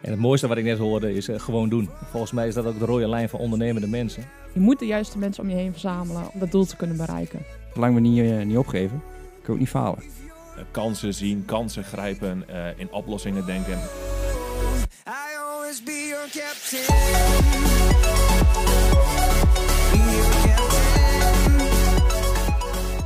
[0.00, 1.90] En het mooiste wat ik net hoorde is eh, gewoon doen.
[2.10, 4.24] Volgens mij is dat ook de rode lijn van ondernemende mensen.
[4.54, 7.40] Je moet de juiste mensen om je heen verzamelen om dat doel te kunnen bereiken.
[7.74, 9.98] Zolang we niet, eh, niet opgeven, kun je ook niet falen.
[10.56, 13.78] Eh, kansen zien, kansen grijpen, eh, in oplossingen denken.
[15.06, 16.96] I always be your captain.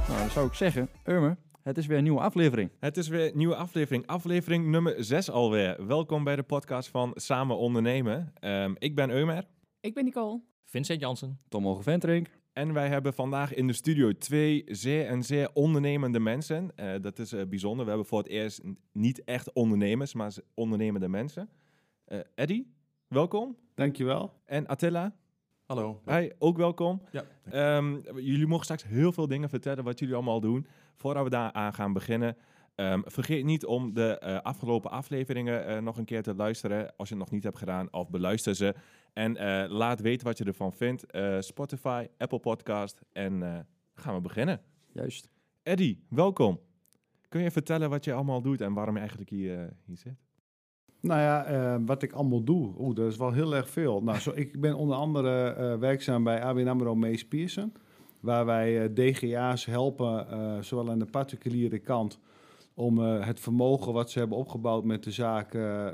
[0.08, 2.70] Nou, dan zou ik zeggen, Urmer, het is weer een nieuwe aflevering.
[2.78, 5.86] Het is weer een nieuwe aflevering, aflevering nummer 6 alweer.
[5.86, 8.32] Welkom bij de podcast van Samen Ondernemen.
[8.34, 9.44] Ehm, ik ben Eumer
[9.80, 10.40] Ik ben Nicole.
[10.64, 11.38] Vincent Jansen.
[11.48, 12.40] Tom Hoge Ventrink.
[12.52, 16.70] en wij hebben vandaag in de studio twee zeer en zeer ondernemende mensen.
[16.76, 17.84] Eh, dat is eh, bijzonder.
[17.84, 18.60] We hebben voor het eerst
[18.92, 21.48] niet echt ondernemers, maar ondernemende mensen.
[22.04, 22.64] Eh Eddy,
[23.08, 23.56] welkom.
[23.74, 24.32] Dankjewel.
[24.44, 25.14] En Attila,
[25.66, 26.00] Hallo.
[26.06, 27.02] Hi, ook welkom.
[27.10, 30.66] Ja, Ehm, jullie mogen straks heel veel dingen vertellen wat jullie allemaal doen.
[31.02, 32.36] Voordat we daar aan gaan beginnen.
[32.74, 36.96] ehm, vergeet niet om de eh, afgelopen afleveringen eh, nog een keer te luisteren.
[36.96, 38.74] Als je het nog niet hebt gedaan, of beluister ze.
[39.12, 41.10] En eh, laat weten wat je ervan vindt.
[41.10, 43.00] Eh, Spotify, Apple Podcast.
[43.12, 43.58] En eh,
[43.94, 44.60] gaan we beginnen.
[44.92, 45.28] Juist.
[45.62, 46.60] Eddie, welkom.
[47.28, 50.14] Kun je vertellen wat je allemaal doet en waarom je eigenlijk hier, hier zit?
[51.00, 54.02] Nou ja, wat ik allemaal doe, oeh, dat is wel heel erg veel.
[54.02, 57.72] Nou, zo, ik ben onder andere eh, werkzaam bij ABN AMRO Mees Pierson.
[58.22, 62.18] Waar wij eh, DGA's helpen, eh, zowel aan de particuliere kant...
[62.74, 65.50] om eh, het vermogen wat ze hebben opgebouwd met de zaak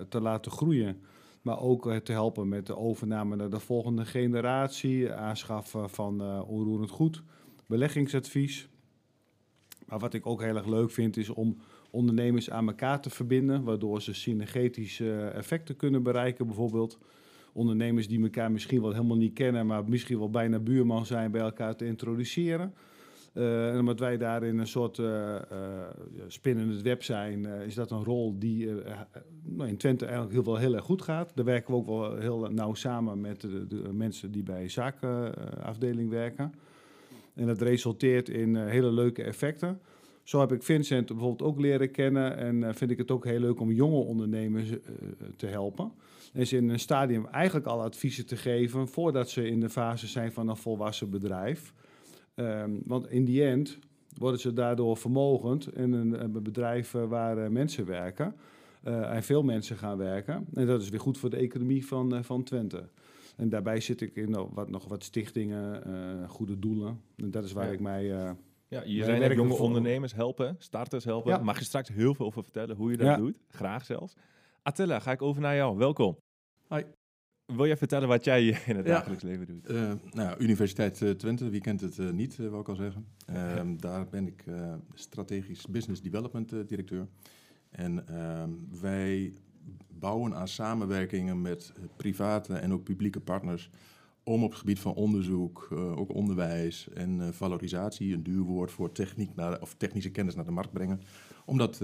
[0.09, 1.01] te laten groeien.
[1.43, 5.13] Maar ook te helpen met de overname naar de volgende generatie.
[5.13, 7.23] Aanschaffen van onroerend goed,
[7.67, 8.69] beleggingsadvies.
[9.87, 11.57] Maar wat ik ook heel erg leuk vind is om
[11.91, 16.47] ondernemers aan elkaar te verbinden, waardoor ze synergetische effecten kunnen bereiken.
[16.47, 16.99] Bijvoorbeeld
[17.59, 21.41] ondernemers die elkaar misschien wel helemaal niet kennen, maar misschien wel bijna buurman zijn, bij
[21.41, 22.75] elkaar te introduceren.
[23.33, 25.37] Eh, en omdat wij daarin een soort eh
[26.19, 30.45] eh, spinnend web zijn, eh, is dat een rol die eh, in Twente eigenlijk heel,
[30.45, 31.33] wel heel erg goed gaat.
[31.35, 34.69] Daar werken we ook wel heel nauw samen met de, de mensen die bij de
[34.69, 36.55] zakenafdeling werken.
[37.35, 39.81] En dat resulteert in hele leuke effecten.
[40.23, 43.61] Zo heb ik Vincent bijvoorbeeld ook leren kennen en vind ik het ook heel leuk
[43.61, 44.73] om jonge ondernemers
[45.37, 45.93] te helpen.
[46.33, 50.07] En ze in een stadium eigenlijk al adviezen te geven voordat ze in de fase
[50.07, 51.73] zijn van een volwassen bedrijf.
[52.35, 53.79] Ehm, want in die end
[54.19, 58.35] worden ze daardoor vermogend in een, een bedrijf eh, waar eh, mensen werken.
[58.83, 60.47] eh, en veel mensen gaan werken.
[60.55, 62.89] En dat is weer goed voor de economie van, van Twente.
[63.37, 67.01] En daarbij zit ik in nog wat, nog wat stichtingen, eh, goede doelen.
[67.17, 67.73] En dat is waar Ja.
[67.73, 68.31] ik mij eh,
[68.69, 71.31] Ja, je zijn jonge voor- ondernemers helpen, starters helpen.
[71.33, 71.39] Ja.
[71.43, 73.17] Mag je straks heel veel over vertellen hoe je dat Ja.
[73.17, 73.39] doet?
[73.49, 74.15] Graag zelfs.
[74.63, 75.77] Attila, ga ik over naar jou.
[75.77, 76.17] Welkom.
[76.69, 76.83] Hi.
[77.47, 78.93] Wil jij vertellen wat jij in het Ja.
[78.93, 79.67] dagelijks leven doet?
[79.67, 83.07] Eh, nou, Universiteit eh, Twente, wie kent het eh, niet, wil ik al zeggen.
[83.27, 84.45] Ehm, daar ben ik
[84.95, 87.09] strategisch business development directeur.
[87.71, 89.33] En ehm, wij
[89.89, 93.71] bouwen aan samenwerkingen met private en ook publieke partners
[94.23, 99.35] om op het gebied van onderzoek, ook onderwijs en valorisatie, een duur woord voor techniek
[99.35, 101.01] naar, of technische kennis naar de markt brengen,
[101.45, 101.81] om dat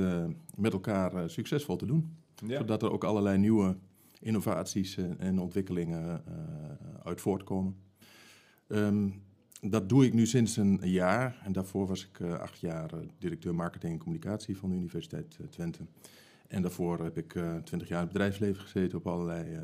[0.56, 2.16] met elkaar succesvol te doen.
[2.46, 3.76] Zodat er ook allerlei nieuwe
[4.24, 6.34] innovaties en, en ontwikkelingen eh,
[7.04, 7.76] uit voortkomen.
[8.66, 9.10] Ehm,
[9.60, 11.40] dat doe ik nu sinds een jaar.
[11.44, 15.38] En daarvoor was ik eh, acht jaar eh, directeur marketing en communicatie van de Universiteit
[15.50, 15.86] Twente.
[16.48, 17.32] En daarvoor heb ik
[17.64, 19.58] twintig jaar in het bedrijfsleven gezeten op allerlei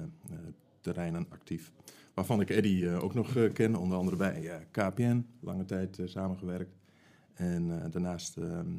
[0.81, 1.73] terreinen actief.
[2.15, 6.77] Waarvan ik Eddy ook nog ken, onder andere bij KPN, lange tijd samengewerkt.
[7.35, 8.77] En daarnaast, ehm,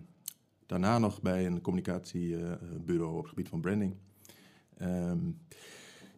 [0.72, 3.96] daarna nog bij een communicatiebureau op het gebied van branding.
[4.78, 5.18] Ehm,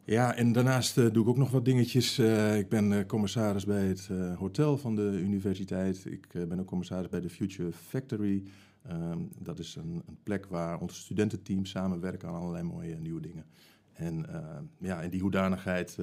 [0.04, 2.18] ja, en daarnaast eh, doe ik ook nog wat dingetjes.
[2.18, 6.06] Eh, ik ben eh, commissaris bij het hotel van de universiteit.
[6.06, 8.44] Ik ben ook commissaris bij de Future Factory.
[8.88, 13.46] Ehm, dat is een, een plek waar onze studententeams samenwerken aan allerlei mooie nieuwe dingen.
[13.94, 15.98] En eh, ja, in die hoedanigheid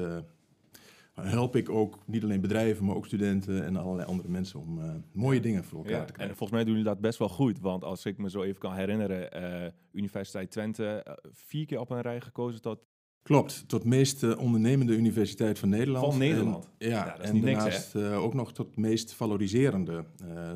[1.22, 4.91] help ik ook niet alleen bedrijven, maar ook studenten en allerlei andere mensen om eh,
[5.12, 6.36] mooie dingen voor elkaar Ja, te en krijgen.
[6.36, 7.60] volgens mij doen jullie dat best wel goed.
[7.60, 11.91] Want als ik me zo even kan herinneren, eh, Universiteit Twente, eh, vier keer op
[11.91, 12.78] een rij gekozen tot...
[13.22, 16.06] Klopt, tot meest ondernemende universiteit van Nederland.
[16.06, 16.69] Van Nederland.
[16.78, 20.05] En, ja, Ja, dat is en niet daarnaast ook nog tot meest valoriserende.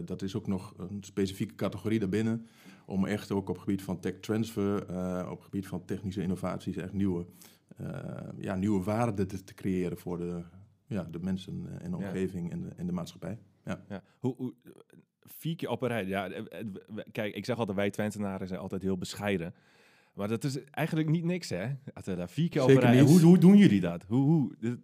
[0.04, 2.46] Dat is ook nog een specifieke categorie daarbinnen.
[2.86, 4.86] Om echt ook op gebied van tech transfer,
[5.30, 7.26] op gebied van technische innovaties, echt nieuwe,
[8.38, 10.42] ja, nieuwe waarden te, te creëren voor de,
[10.86, 12.06] ja, de mensen en de Ja.
[12.06, 13.38] omgeving en, de, en de maatschappij.
[13.64, 14.54] Ja, hoe, hoe,
[15.20, 16.06] vier keer op een rij.
[16.06, 16.66] Ja, eh, eh,
[17.12, 19.54] kijk, ik zeg altijd, wij Twentenaren zijn altijd heel bescheiden.
[20.14, 21.66] Maar dat is eigenlijk niet niks, hè?
[21.92, 23.00] Attila, vier keer op Zeker een rij.
[23.00, 24.04] Hoe, hoe doen jullie dat?
[24.08, 24.78] Hoe, hoe,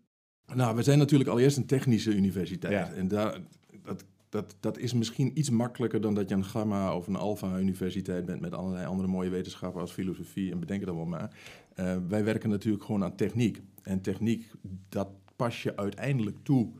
[0.54, 2.72] Nou, we zijn natuurlijk allereerst een technische universiteit.
[2.72, 2.92] Ja.
[2.92, 3.38] En daar,
[3.82, 7.58] dat, dat, dat is misschien iets makkelijker dan dat je een gamma of een alpha
[7.58, 11.36] universiteit bent met allerlei andere mooie wetenschappen als filosofie en bedenk het allemaal maar.
[11.80, 13.60] Eh, wij werken natuurlijk gewoon aan techniek.
[13.82, 14.50] En techniek,
[14.88, 16.72] dat pas je uiteindelijk toe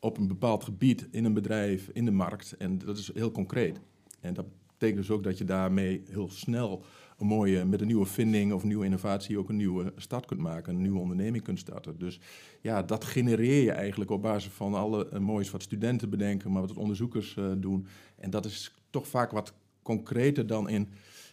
[0.00, 2.56] op een bepaald gebied in een bedrijf, in de markt.
[2.56, 3.80] En dat is heel concreet.
[4.20, 6.84] En dat betekent dus ook dat je daarmee heel snel
[7.18, 10.74] een mooie, met een nieuwe vinding of nieuwe innovatie ook een nieuwe start kunt maken,
[10.74, 11.98] een nieuwe onderneming kunt starten.
[11.98, 12.20] Dus
[12.60, 16.62] ja, dat genereer je eigenlijk op basis van alle eh, moois wat studenten bedenken, maar
[16.66, 17.86] wat onderzoekers eh, doen.
[18.16, 19.52] En dat is toch vaak wat
[19.82, 20.88] concreter dan in,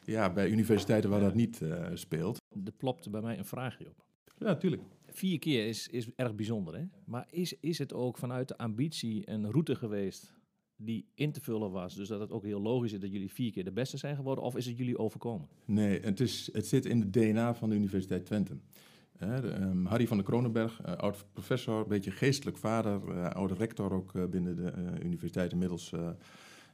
[0.05, 2.37] ja, bij universiteiten waar dat niet eh, speelt.
[2.65, 4.05] Er plopte bij mij een vraagje op.
[4.37, 4.81] Ja, natuurlijk.
[5.07, 6.83] Vier keer is, is erg bijzonder, hè?
[7.05, 10.33] Maar is, is het ook vanuit de ambitie een route geweest
[10.77, 11.95] die in te vullen was?
[11.95, 14.43] Dus dat het ook heel logisch is dat jullie vier keer de beste zijn geworden?
[14.43, 15.47] Of is het jullie overkomen?
[15.65, 18.57] Nee, het, is, het zit in het DNA van de Universiteit Twente.
[19.17, 23.53] De, ehm, Harry van der Kronenberg, eh, oud professor, een beetje geestelijk vader, eh, oude
[23.53, 24.73] rector ook binnen de
[25.03, 25.93] universiteit, inmiddels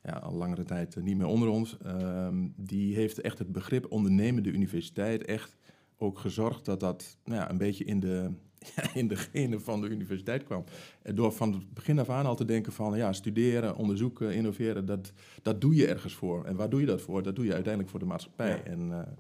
[0.04, 1.78] ja, al langere tijd eh, niet meer onder ons.
[1.78, 5.58] Ehm, die heeft echt het begrip ondernemende universiteit echt
[5.98, 8.32] ook gezorgd dat dat nou ja, een beetje in de,
[8.94, 10.64] in de genen van de universiteit kwam.
[11.02, 14.86] En door van het begin af aan al te denken van ja, studeren, onderzoeken, innoveren,
[14.86, 15.12] dat,
[15.42, 16.46] dat doe je ergens voor.
[16.46, 17.24] En waar doe je dat voor?
[17.24, 18.50] Dat doe je uiteindelijk voor de maatschappij.
[18.50, 18.64] Ja.
[18.64, 19.12] En eh,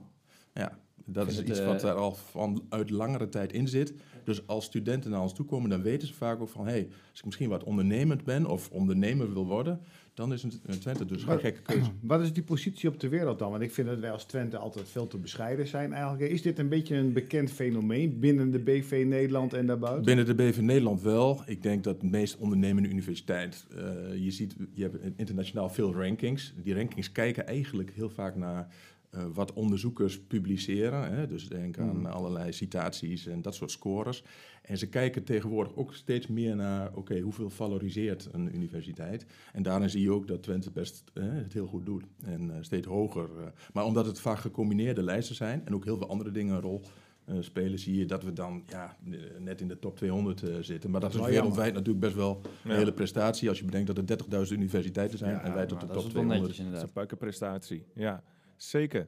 [0.54, 3.94] ja, dat is het, iets eh, wat er al van uit langere tijd in zit.
[4.24, 6.66] Dus als studenten naar ons toe komen, dan weten ze vaak ook van...
[6.66, 9.81] hé, hey, als ik misschien wat ondernemend ben of ondernemer wil worden...
[10.13, 11.90] dan is een een Twente dus geen Maar- gekke keuze.
[12.02, 13.52] Wat is die positie op de wereld dan?
[13.52, 16.31] Want ik vind dat wij als Twente altijd veel te bescheiden zijn eigenlijk.
[16.31, 20.06] Is dit een beetje een bekend fenomeen binnen de BV Nederland en daarbuiten?
[20.06, 21.42] Binnen de BV Nederland wel.
[21.46, 23.66] Ik denk dat de meest ondernemende universiteit...
[23.75, 23.84] eh,
[24.24, 26.54] je ziet, je hebt internationaal veel rankings.
[26.64, 28.68] Die rankings kijken eigenlijk heel vaak naar...
[29.12, 31.13] eh, wat onderzoekers publiceren.
[31.13, 31.28] Hè?
[31.28, 32.06] Dus denk aan Hmm.
[32.06, 34.24] allerlei citaties en dat soort scores.
[34.62, 36.94] En ze kijken tegenwoordig ook steeds meer naar...
[36.96, 39.25] oké, hoeveel valoriseert een universiteit?
[39.54, 42.04] En daarin zie je ook dat Twente best eh, het heel goed doet.
[42.25, 43.30] En eh, steeds hoger.
[43.40, 43.46] eh.
[43.74, 45.62] maar omdat het vaak gecombineerde lijsten zijn...
[45.66, 46.81] en ook heel veel andere dingen een rol
[47.25, 47.80] eh, spelen...
[47.80, 48.98] zie je dat we dan ja,
[49.40, 50.90] net in de top 200 eh, zitten.
[50.92, 52.78] Maar dat, is is wel wereldwijd natuurlijk best wel een Ja.
[52.78, 53.50] hele prestatie...
[53.50, 55.31] als je bedenkt dat er 30.000 universiteiten zijn...
[55.34, 56.40] Ja, en wij tot de dat top is wel 200.
[56.40, 56.88] netjes Dat is inderdaad.
[56.88, 57.84] een puikenprestatie.
[57.96, 58.24] Ja,
[58.63, 59.08] zeker.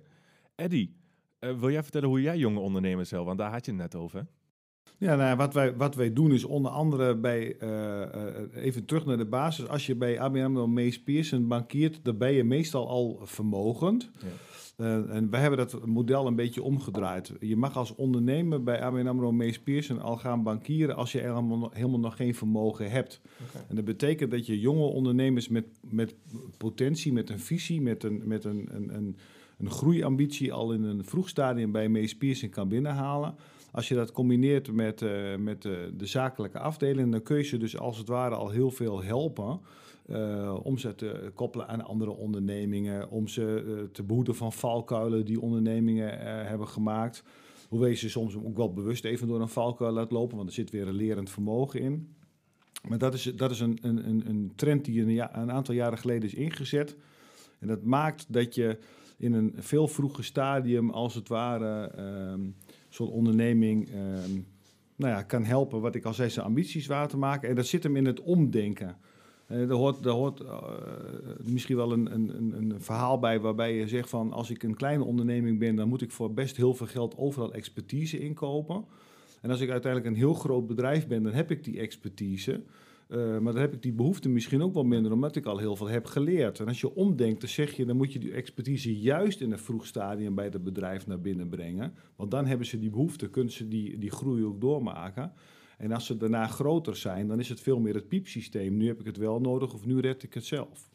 [0.55, 0.89] Eddy,
[1.39, 3.25] eh, wil jij vertellen hoe jij jonge ondernemers helpt?
[3.25, 4.19] Want daar had je het net over.
[4.19, 4.25] hè?
[4.97, 8.85] Ja, nou ja, wat, wij, wat wij doen is onder andere bij, eh, eh, even
[8.85, 9.67] terug naar de basis.
[9.67, 14.09] Als je bij ABN AMRO Mees Pearson bankiert, dan ben je meestal al vermogend.
[14.77, 17.33] Eh, en wij hebben dat model een beetje omgedraaid.
[17.39, 21.57] Je mag als ondernemer bij ABN AMRO Mees Pearson al gaan bankieren als je helemaal,
[21.57, 23.21] nog- helemaal nog geen vermogen hebt.
[23.69, 26.15] En dat betekent dat je jonge ondernemers met, met
[26.57, 29.17] potentie, met een visie, met een, met een, een, een,
[29.65, 33.35] een groeiambitie al in een vroeg stadium bij Mees Pearson kan binnenhalen.
[33.71, 37.57] Als je dat combineert met, eh, met eh, de zakelijke afdeling, dan kun je ze
[37.57, 39.59] dus als het ware al heel veel helpen.
[40.07, 45.41] eh, om ze te koppelen aan andere ondernemingen, om ze te behoeden van valkuilen die
[45.41, 47.23] ondernemingen hebben gemaakt.
[47.69, 50.55] Hoewel je ze soms ook wel bewust even door een valkuil laat lopen, want er
[50.55, 52.13] zit weer een lerend vermogen in.
[52.87, 56.23] Maar dat is, dat is een, een, een- trend die ja, een aantal jaren geleden
[56.29, 56.95] is ingezet.
[57.59, 58.77] En dat maakt dat je
[59.23, 62.39] in een veel vroeger stadium, als het ware, ehm
[62.89, 64.31] zo'n onderneming ehm,
[64.95, 67.49] nou ja, kan helpen, wat ik al zei, zijn ambities waar te maken.
[67.49, 68.97] En dat zit hem in het omdenken.
[69.47, 70.57] Eh er hoort, er hoort eh,
[71.43, 75.03] misschien wel een, een- een verhaal bij waarbij je zegt van als ik een kleine
[75.03, 78.85] onderneming ben, dan moet ik voor best heel veel geld overal expertise inkopen.
[79.41, 82.61] En als ik uiteindelijk een heel groot bedrijf ben, dan heb ik die expertise.
[83.07, 85.75] Eh, maar dan heb ik die behoefte misschien ook wel minder, omdat ik al heel
[85.75, 86.59] veel heb geleerd.
[86.59, 89.59] En als je omdenkt, dan zeg je, dan moet je die expertise juist in een
[89.59, 91.93] vroeg stadium bij het bedrijf naar binnen brengen.
[92.15, 95.33] Want dan hebben ze die behoefte, kunnen ze die, die groei ook doormaken.
[95.77, 98.77] En als ze daarna groter zijn, dan is het veel meer het piepsysteem.
[98.77, 100.89] Nu heb ik het wel nodig of nu red ik het zelf.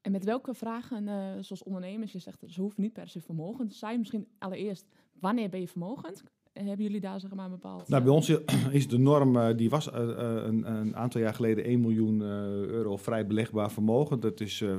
[0.00, 3.70] En met welke vragen, eh, zoals ondernemers, je zegt, ze hoeven niet per se vermogend
[3.70, 3.98] te zijn.
[3.98, 6.22] Misschien allereerst, wanneer ben je vermogend?
[6.58, 7.88] Eh, Hebben jullie daar zeg maar een bepaald...
[7.88, 8.28] Nou, eh, bij ons
[8.80, 12.22] is de norm, eh, die was eh, eh, een, een aantal jaar geleden 1 miljoen
[12.22, 12.28] eh,
[12.66, 14.20] euro vrij belegbaar vermogen.
[14.20, 14.76] Dat is eh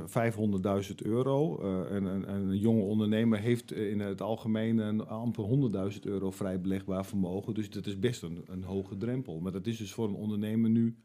[0.88, 1.58] 500.000 euro.
[1.62, 5.44] Eh, en, en- en een jonge ondernemer heeft eh, in het algemeen een amper
[5.92, 7.54] 100.000 euro vrij belegbaar vermogen.
[7.54, 9.40] Dus dat is best een, een hoge drempel.
[9.40, 10.96] Maar dat is dus voor een ondernemer nu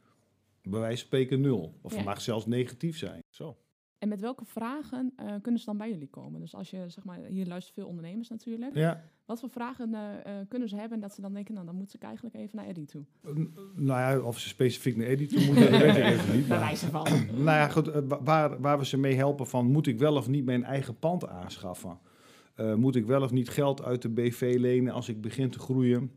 [0.63, 1.73] bij wijze van spreken nul.
[1.81, 1.97] Of Ja.
[1.97, 3.19] het mag zelfs negatief zijn.
[3.29, 3.55] Zo.
[4.05, 6.39] En met welke vragen eh, kunnen ze dan bij jullie komen?
[6.39, 8.75] Dus als je, zeg maar, hier luisteren veel ondernemers natuurlijk.
[8.75, 9.03] Ja.
[9.25, 11.93] Wat voor vragen eh, eh, kunnen ze hebben dat ze dan denken, nou dan moet
[11.93, 13.03] ik eigenlijk even naar Eddie toe?
[13.27, 16.47] N- Nou ja, of ze specifiek naar Edith toe moeten, dat weet ik even niet.
[16.47, 17.07] Bij wijze van.
[17.33, 20.27] Nou ja, goed, wa- waar, waar we ze mee helpen van, moet ik wel of
[20.27, 21.99] niet mijn eigen pand aanschaffen?
[22.55, 25.59] Eh, moet ik wel of niet geld uit de BV lenen als ik begin te
[25.59, 26.11] groeien?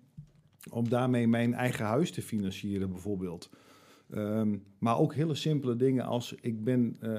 [0.72, 3.50] Om daarmee mijn eigen huis te financieren bijvoorbeeld.
[4.10, 7.10] Ehm, maar ook hele simpele dingen als ik ben eh,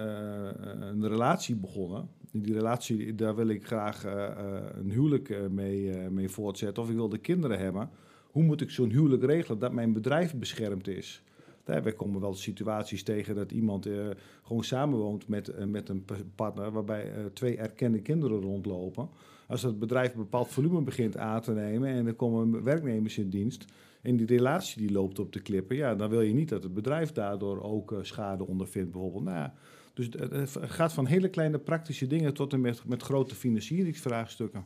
[0.79, 2.10] een relatie begonnen.
[2.31, 6.84] die relatie, daar wil ik graag eh, eh, een huwelijk eh, mee, eh, mee voortzetten.
[6.84, 7.89] Of ik wil de kinderen hebben.
[8.31, 11.24] Hoe moet ik zo'n huwelijk regelen dat mijn bedrijf beschermd is?
[11.63, 14.08] Daar, komen wel situaties tegen dat iemand eh,
[14.43, 16.72] gewoon samenwoont met, eh, met een pa- partner...
[16.72, 19.10] waarbij eh, twee erkende kinderen rondlopen.
[19.48, 21.89] Als het bedrijf een bepaald volume begint aan te nemen...
[21.89, 23.65] en er komen werknemers in dienst...
[24.01, 25.75] en die relatie die loopt op de klippen...
[25.75, 29.24] ja, dan wil je niet dat het bedrijf daardoor ook eh, schade ondervindt bijvoorbeeld.
[29.24, 29.50] Nou,
[29.94, 30.08] dus
[30.39, 32.34] het gaat van hele kleine praktische dingen...
[32.34, 34.65] tot en met, met grote financieringsvraagstukken.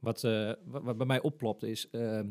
[0.00, 2.26] Wat, eh, wat, bij mij opplopt is, ehm,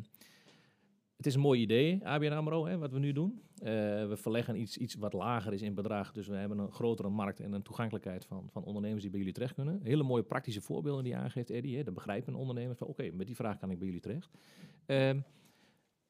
[1.18, 3.42] het is een mooi idee, ABN AMRO, hè, wat we nu doen.
[3.56, 3.72] Eh,
[4.08, 7.40] we verleggen iets, iets wat lager is in bedrag, dus we hebben een grotere markt
[7.40, 9.80] en een toegankelijkheid van, van ondernemers die bij jullie terecht kunnen.
[9.84, 11.78] Hele mooie praktische voorbeelden die aangeeft, Eddie.
[11.78, 11.84] Hè.
[11.84, 14.30] Dat begrijpen ondernemers van, oké, met die vraag kan ik bij jullie terecht.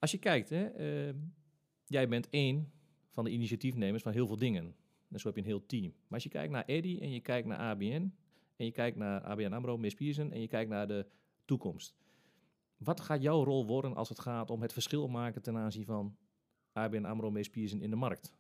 [0.02, 1.18] Als je kijkt, hè, ehm,
[1.86, 2.72] jij bent één
[3.10, 4.76] van de initiatiefnemers van heel veel dingen.
[5.10, 5.84] En zo heb je een heel team.
[5.84, 8.14] Maar als je kijkt naar Eddie en je kijkt naar ABN
[8.56, 11.06] en je kijkt naar ABN AMRO, Miss en je kijkt naar de
[11.46, 11.96] toekomst.
[12.78, 16.18] Wat gaat jouw rol worden als het gaat om het verschil maken ten aanzien van
[16.74, 18.34] ABN AMRO, Mees in de markt?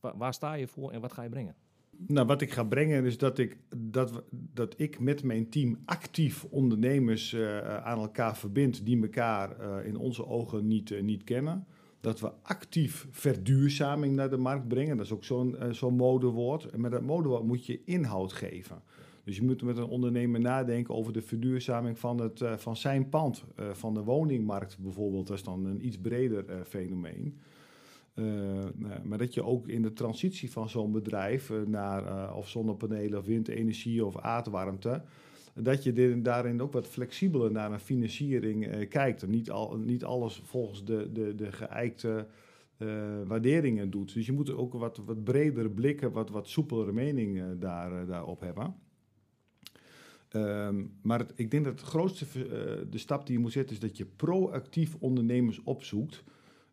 [0.00, 1.56] Wa- waar sta je voor en wat ga je brengen?
[1.98, 6.44] Nou, wat ik ga brengen is dat ik, dat, dat ik met mijn team actief
[6.44, 11.66] ondernemers eh, aan elkaar verbind die elkaar eh, in onze ogen niet, eh, niet kennen.
[12.00, 14.96] Dat we actief verduurzaming naar de markt brengen.
[14.96, 16.64] Dat is ook zo'n zo'n modewoord.
[16.64, 18.82] En met dat modewoord moet je inhoud geven.
[19.24, 23.44] Dus je moet met een ondernemer nadenken over de verduurzaming van, het, van zijn pand.
[23.72, 25.26] van de woningmarkt bijvoorbeeld.
[25.26, 27.38] Dat is dan een iets breder fenomeen.
[28.14, 28.24] Eh,
[28.74, 32.48] nou, maar dat je ook in de transitie van zo'n bedrijf eh, naar eh, of
[32.48, 35.02] zonnepanelen of windenergie of aardwarmte,
[35.54, 39.22] dat je daarin ook wat flexibeler naar een financiering kijkt.
[39.22, 42.26] En niet, al, niet alles volgens de, de, de geëikte
[43.26, 44.14] waarderingen doet.
[44.14, 48.40] Dus je moet ook wat, wat bredere blikken, wat, wat soepelere mening eh, daar, daarop
[48.40, 48.74] hebben.
[50.28, 52.26] Ehm, maar ik denk dat het grootste
[52.90, 56.24] de stap die je moet zetten is dat je proactief ondernemers opzoekt.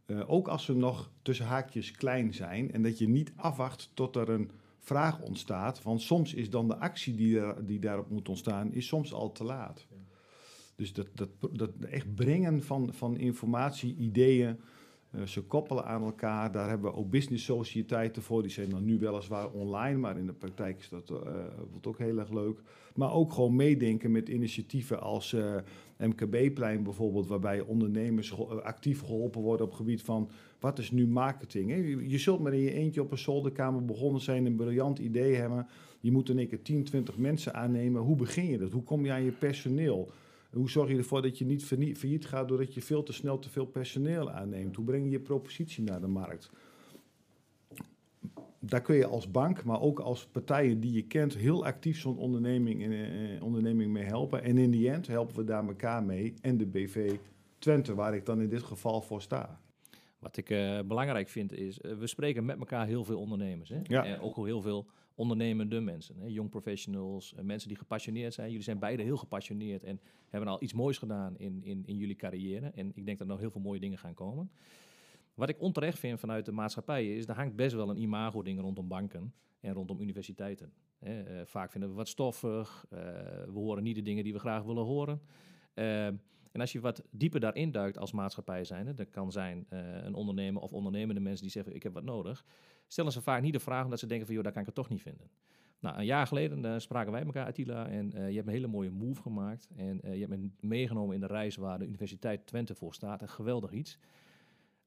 [0.09, 2.71] Eh, ook als ze nog tussen haakjes klein zijn.
[2.71, 5.83] En dat je niet afwacht tot er een vraag ontstaat.
[5.83, 9.31] Want soms is dan de actie die, er, die daarop moet ontstaan, is soms al
[9.31, 9.87] te laat.
[10.75, 14.59] Dus dat, dat, dat echt brengen van, van informatie, ideeën,
[15.11, 16.51] eh, ze koppelen aan elkaar.
[16.51, 18.41] Daar hebben we ook business sociëteiten voor.
[18.41, 21.17] Die zijn dan nu weliswaar online, maar in de praktijk is dat eh,
[21.71, 22.61] wordt ook heel erg leuk.
[22.95, 25.55] Maar ook gewoon meedenken met initiatieven als eh,
[25.99, 30.29] MKB-plein bijvoorbeeld, waarbij ondernemers eh, actief geholpen worden op het gebied van
[30.59, 31.71] wat is nu marketing.
[32.11, 35.67] Je, zult maar in je eentje op een zolderkamer begonnen zijn, een briljant idee hebben.
[35.99, 38.01] Je moet in één keer 10, 20 mensen aannemen.
[38.01, 38.71] Hoe begin je dat?
[38.71, 40.11] Hoe kom je aan je personeel?
[40.53, 43.49] Hoe zorg je ervoor dat je niet failliet gaat doordat je veel te snel te
[43.49, 44.75] veel personeel aanneemt?
[44.75, 46.51] Hoe breng je je propositie naar de markt?
[48.59, 52.17] Daar kun je als bank, maar ook als partijen die je kent, heel actief zo'n
[52.17, 54.43] onderneming, eh, onderneming mee helpen.
[54.43, 57.17] En in die end helpen we daar elkaar mee en de BV
[57.59, 59.59] Twente, waar ik dan in dit geval voor sta.
[60.19, 63.69] Wat ik eh, belangrijk vind is, eh, we spreken met elkaar heel veel ondernemers.
[63.69, 63.79] Hè?
[63.83, 64.05] Ja.
[64.05, 66.15] En ook al heel veel ondernemende mensen.
[66.19, 66.27] Hè?
[66.27, 68.47] Young professionals, eh, mensen die gepassioneerd zijn.
[68.47, 69.99] Jullie zijn beide heel gepassioneerd en
[70.29, 72.71] hebben al iets moois gedaan in, in, in jullie carrière.
[72.75, 74.51] En ik denk dat er nog heel veel mooie dingen gaan komen.
[75.39, 78.87] Wat ik onterecht vind vanuit de maatschappijen is, er hangt best wel een imago-ding rondom
[78.87, 80.73] banken en rondom universiteiten.
[80.99, 81.13] Eh,
[81.45, 82.99] vaak vinden we wat stoffig, eh,
[83.45, 85.21] we horen niet de dingen die we graag willen horen.
[85.73, 86.05] Eh,
[86.51, 90.13] en als je wat dieper daarin duikt als maatschappij zijn, dat kan zijn eh, een
[90.13, 92.45] ondernemer of ondernemende mensen die zeggen ik heb wat nodig,
[92.87, 94.77] stellen ze vaak niet de vraag omdat ze denken van joh, dat kan ik het
[94.77, 95.29] toch niet vinden.
[95.79, 99.21] Nou, een jaar geleden spraken wij elkaar, Attila, en je hebt een hele mooie move
[99.21, 99.69] gemaakt.
[99.75, 103.21] En je hebt me meegenomen in de reis waar de Universiteit Twente voor staat.
[103.21, 103.99] Een geweldig iets.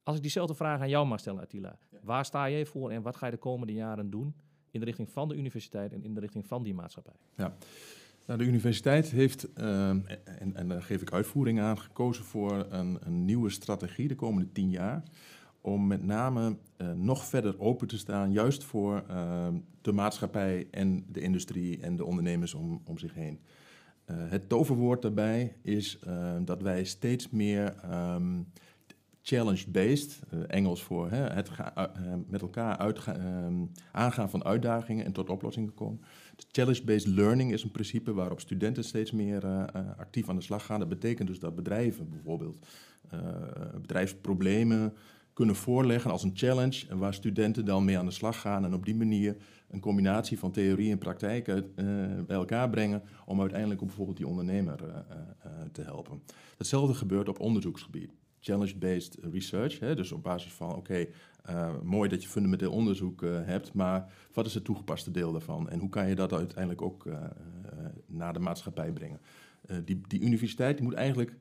[0.02, 1.78] Als ik diezelfde vraag aan jou mag stellen, Attila.
[2.02, 4.34] Waar sta jij voor en wat ga je de komende jaren doen
[4.70, 7.16] in de richting van de universiteit en in de richting van die maatschappij?
[8.26, 12.98] Nou, de universiteit heeft, ehm, en, en daar geef ik uitvoering aan, gekozen voor een,
[13.00, 15.02] een nieuwe strategie de komende tien jaar.
[15.60, 21.04] Om met name eh, nog verder open te staan, juist voor ehm, de maatschappij en
[21.08, 23.40] de industrie en de ondernemers om, om zich heen.
[24.04, 27.74] Eh, het toverwoord daarbij is ehm, dat wij steeds meer
[29.22, 31.84] challenge-based, eh, Engels voor hè, het eh,
[32.26, 36.00] met elkaar ehm, aangaan van uitdagingen en tot oplossingen komen.
[36.50, 39.64] Challenge-based learning is een principe waarop studenten steeds meer eh,
[39.96, 40.78] actief aan de slag gaan.
[40.78, 42.66] Dat betekent dus dat bedrijven bijvoorbeeld
[43.80, 44.94] bedrijfsproblemen
[45.32, 48.74] kunnen voorleggen als een challenge, en waar studenten dan mee aan de slag gaan en
[48.74, 49.36] op die manier
[49.68, 51.44] een combinatie van theorie en praktijk
[52.26, 55.04] bij elkaar brengen om uiteindelijk bijvoorbeeld die ondernemer
[55.72, 56.22] te helpen.
[56.58, 58.12] Hetzelfde gebeurt op onderzoeksgebied.
[58.42, 59.78] Challenge-based research.
[59.78, 59.94] Hè?
[59.94, 61.06] Dus op basis van, oké,
[61.42, 65.70] eh, mooi dat je fundamenteel onderzoek eh, hebt, maar wat is het toegepaste deel daarvan?
[65.70, 67.24] En hoe kan je dat uiteindelijk ook eh,
[68.06, 69.20] naar de maatschappij brengen?
[69.84, 71.36] Die, die universiteit moet eigenlijk,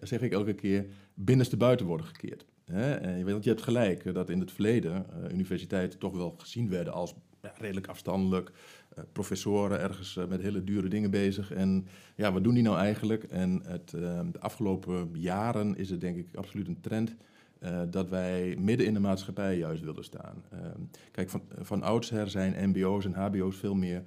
[0.00, 2.46] zeg ik elke keer, binnenste buiten worden gekeerd.
[2.64, 3.24] Hè?
[3.24, 7.14] Want je hebt gelijk dat in het verleden universiteiten toch wel gezien werden als
[7.58, 8.50] redelijk afstandelijk.
[8.96, 11.52] eh, professoren ergens eh, met hele dure dingen bezig.
[11.52, 13.24] En ja, wat doen die nou eigenlijk?
[13.24, 17.14] En het, eh, de afgelopen jaren is het denk ik absoluut een trend
[17.58, 20.42] eh, dat wij midden in de maatschappij juist willen staan.
[20.50, 20.80] Ehm,
[21.12, 24.02] kijk, van, van oudsher zijn mbo's en hbo's veel meer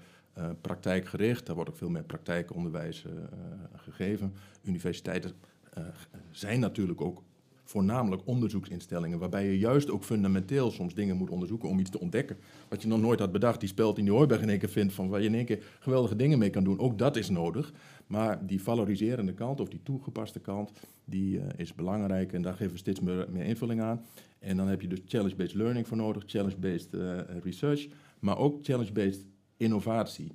[0.61, 1.45] praktijkgericht.
[1.45, 3.05] Daar wordt ook veel meer praktijkonderwijs
[3.75, 4.33] gegeven.
[4.63, 5.31] Universiteiten
[6.31, 7.23] zijn natuurlijk ook
[7.69, 12.37] voornamelijk onderzoeksinstellingen, waarbij je juist ook fundamenteel soms dingen moet onderzoeken om iets te ontdekken.
[12.69, 14.93] Wat je nog nooit had bedacht, die speld in die hooiberg in één keer vindt,
[14.93, 16.79] van waar je in één keer geweldige dingen mee kan doen.
[16.79, 17.73] Ook dat is nodig.
[18.07, 20.71] Maar die valoriserende kant, of die toegepaste kant,
[21.05, 24.05] die eh, is belangrijk en daar geven we steeds meer, meer invulling aan.
[24.39, 27.87] En dan heb je dus challenge-based learning voor nodig, challenge-based eh, research,
[28.19, 29.25] maar ook challenge-based
[29.57, 30.31] innovatie.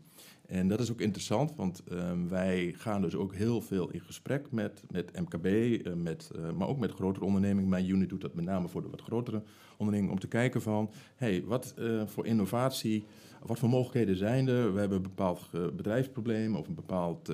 [0.47, 4.51] En dat is ook interessant, want ehm, wij gaan dus ook heel veel in gesprek
[4.51, 7.71] met, met MKB, eh, met, eh, maar ook met grotere ondernemingen.
[7.71, 9.43] Mijn unit doet dat met name voor de wat grotere
[9.77, 13.05] ondernemingen, om te kijken van, hey, wat eh, voor innovatie,
[13.43, 14.73] wat voor mogelijkheden zijn er?
[14.73, 17.29] We hebben een bepaald bedrijfsprobleem of een bepaald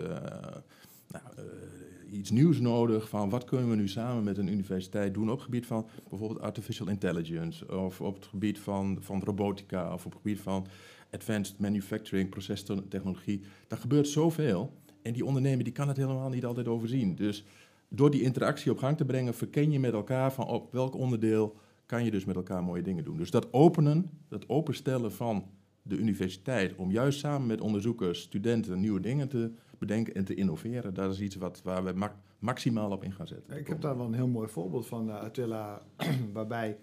[1.08, 1.24] nou,
[2.10, 3.08] iets nieuws nodig.
[3.08, 6.40] Van wat kunnen we nu samen met een universiteit doen op het gebied van bijvoorbeeld
[6.40, 10.66] artificial intelligence, of op het gebied van, van robotica, of op het gebied van
[11.10, 13.40] advanced manufacturing, procestechnologie.
[13.68, 14.72] Daar gebeurt zoveel.
[15.02, 17.14] En die ondernemer die kan het helemaal niet altijd overzien.
[17.14, 17.44] Dus
[17.88, 21.56] door die interactie op gang te brengen, verken je met elkaar van op welk onderdeel
[21.86, 23.16] kan je dus met elkaar mooie dingen doen.
[23.16, 25.44] Dus dat openen, dat openstellen van
[25.82, 30.94] de universiteit om juist samen met onderzoekers, studenten nieuwe dingen te bedenken en te innoveren,
[30.94, 33.56] dat is iets wat, waar we ma- maximaal op in gaan zetten.
[33.58, 35.82] Ik heb daar wel een heel mooi voorbeeld van, eh, Attila,
[36.32, 36.78] waarbij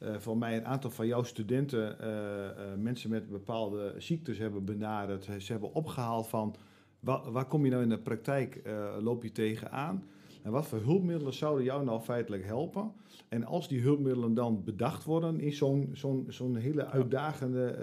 [0.00, 4.64] eh voor mij een aantal van jouw studenten eh, eh, mensen met bepaalde ziektes hebben
[4.64, 5.24] benaderd.
[5.38, 6.54] Ze hebben opgehaald van
[7.00, 8.62] wa- waar kom je nou in de praktijk,
[9.00, 10.04] loop je tegenaan?
[10.42, 12.92] En wat voor hulpmiddelen zouden jou nou feitelijk helpen?
[13.28, 17.76] En als die hulpmiddelen dan bedacht worden in zo'n zo'n zo'n hele uitdagende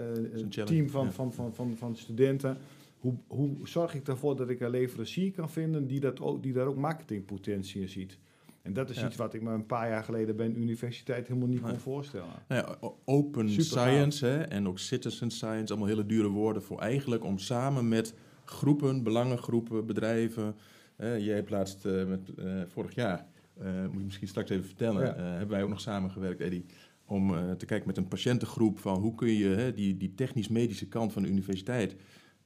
[0.64, 1.10] team van, ja.
[1.10, 2.56] van, van, van, van studenten,
[2.98, 6.52] hoe, hoe zorg ik ervoor dat ik een leverancier kan vinden die, dat ook, die
[6.52, 8.18] daar ook marketingpotentie in ziet?
[8.68, 9.06] En dat is Ja.
[9.06, 11.70] iets wat ik me een paar jaar geleden bij een universiteit helemaal niet Nee.
[11.70, 12.28] kon voorstellen.
[12.48, 17.24] Nou open Super science hè, en ook citizen science, allemaal hele dure woorden voor eigenlijk
[17.24, 20.54] om samen met groepen, belangengroepen, bedrijven.
[20.96, 23.26] jij hebt laatst eh, met, eh, vorig jaar,
[23.60, 25.14] eh, moet je misschien straks even vertellen, Ja.
[25.16, 26.64] hebben wij ook nog samengewerkt, Eddie,
[27.06, 31.22] om te kijken met een patiëntengroep van hoe kun je die, die technisch-medische kant van
[31.22, 31.96] de universiteit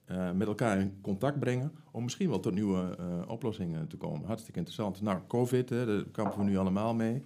[0.05, 4.25] eh, met elkaar in contact brengen om misschien wel tot nieuwe eh, oplossingen te komen.
[4.25, 5.01] Hartstikke interessant.
[5.01, 7.23] Nou, COVID, hè, daar kampen we nu allemaal mee.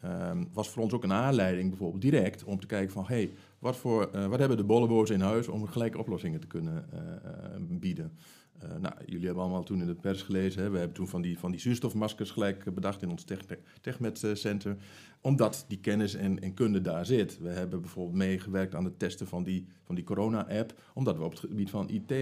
[0.00, 3.76] Ehm, was voor ons ook een aanleiding, bijvoorbeeld direct, om te kijken van, hey, wat,
[3.76, 6.84] voor, eh, wat hebben de bolleboos in huis om gelijke oplossingen te kunnen
[7.68, 8.12] bieden?
[8.58, 11.22] Eh, nou, jullie hebben allemaal toen in de pers gelezen, hè, we hebben toen van
[11.22, 13.44] die, van die zuurstofmaskers gelijk eh, bedacht in ons Tech-
[13.80, 14.76] TechMed eh, Center,
[15.20, 17.38] omdat die kennis en, en kunde daar zit.
[17.38, 21.30] We hebben bijvoorbeeld meegewerkt aan het testen van die, van die corona-app, omdat we op
[21.30, 22.12] het gebied van IT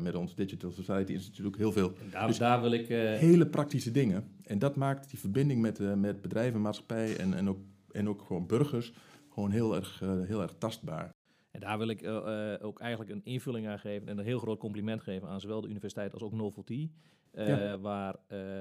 [0.00, 2.88] met ons Digital Society Institute ook heel veel daar, Dus- daar wil ik...
[2.88, 4.28] hele praktische dingen.
[4.42, 7.58] En dat maakt die verbinding met, met bedrijven, maatschappij en, en, ook,
[7.92, 8.92] en ook gewoon burgers
[9.32, 11.10] gewoon heel erg, heel erg tastbaar.
[11.54, 14.38] En daar wil ik eh, eh, ook eigenlijk een invulling aan geven en een heel
[14.38, 16.90] groot compliment geven aan zowel de universiteit als ook Novelty.
[17.32, 17.78] Ja.
[17.78, 18.16] Waar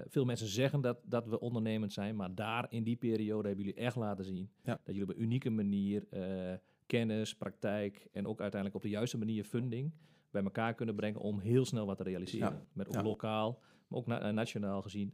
[0.08, 3.79] veel mensen zeggen dat, dat we ondernemend zijn, maar daar in die periode hebben jullie
[3.82, 4.71] echt laten zien Ja.
[4.84, 6.08] dat jullie op een unieke manier
[6.86, 9.93] kennis, praktijk en ook uiteindelijk op de juiste manier funding
[10.32, 12.47] bij elkaar kunnen brengen om heel snel wat te realiseren.
[12.53, 12.65] Ja.
[12.73, 15.13] Met ook lokaal, maar ook na- nationaal gezien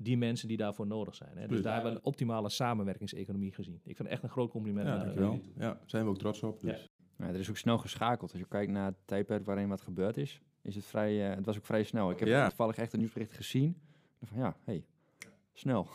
[0.00, 1.36] die mensen die daarvoor nodig zijn.
[1.38, 1.46] Hè.
[1.46, 3.74] Dus daar hebben we een optimale samenwerkingseconomie gezien.
[3.74, 4.86] Ik vind het echt een groot compliment.
[4.86, 5.40] Ja, naar dankjewel.
[5.54, 6.60] Ja, daar zijn we ook trots op.
[6.60, 6.90] Dus.
[7.16, 7.24] Ja.
[7.26, 8.30] Ja, er is ook snel geschakeld.
[8.30, 11.46] Als je kijkt naar het tijdperk waarin wat gebeurd is, is het vrij, eh, het
[11.46, 12.10] was ook vrij snel.
[12.10, 12.46] Ik heb Ja.
[12.48, 13.80] toevallig echt een nieuwsbericht gezien.
[14.22, 14.84] Van ja, hey,
[15.58, 15.86] snel.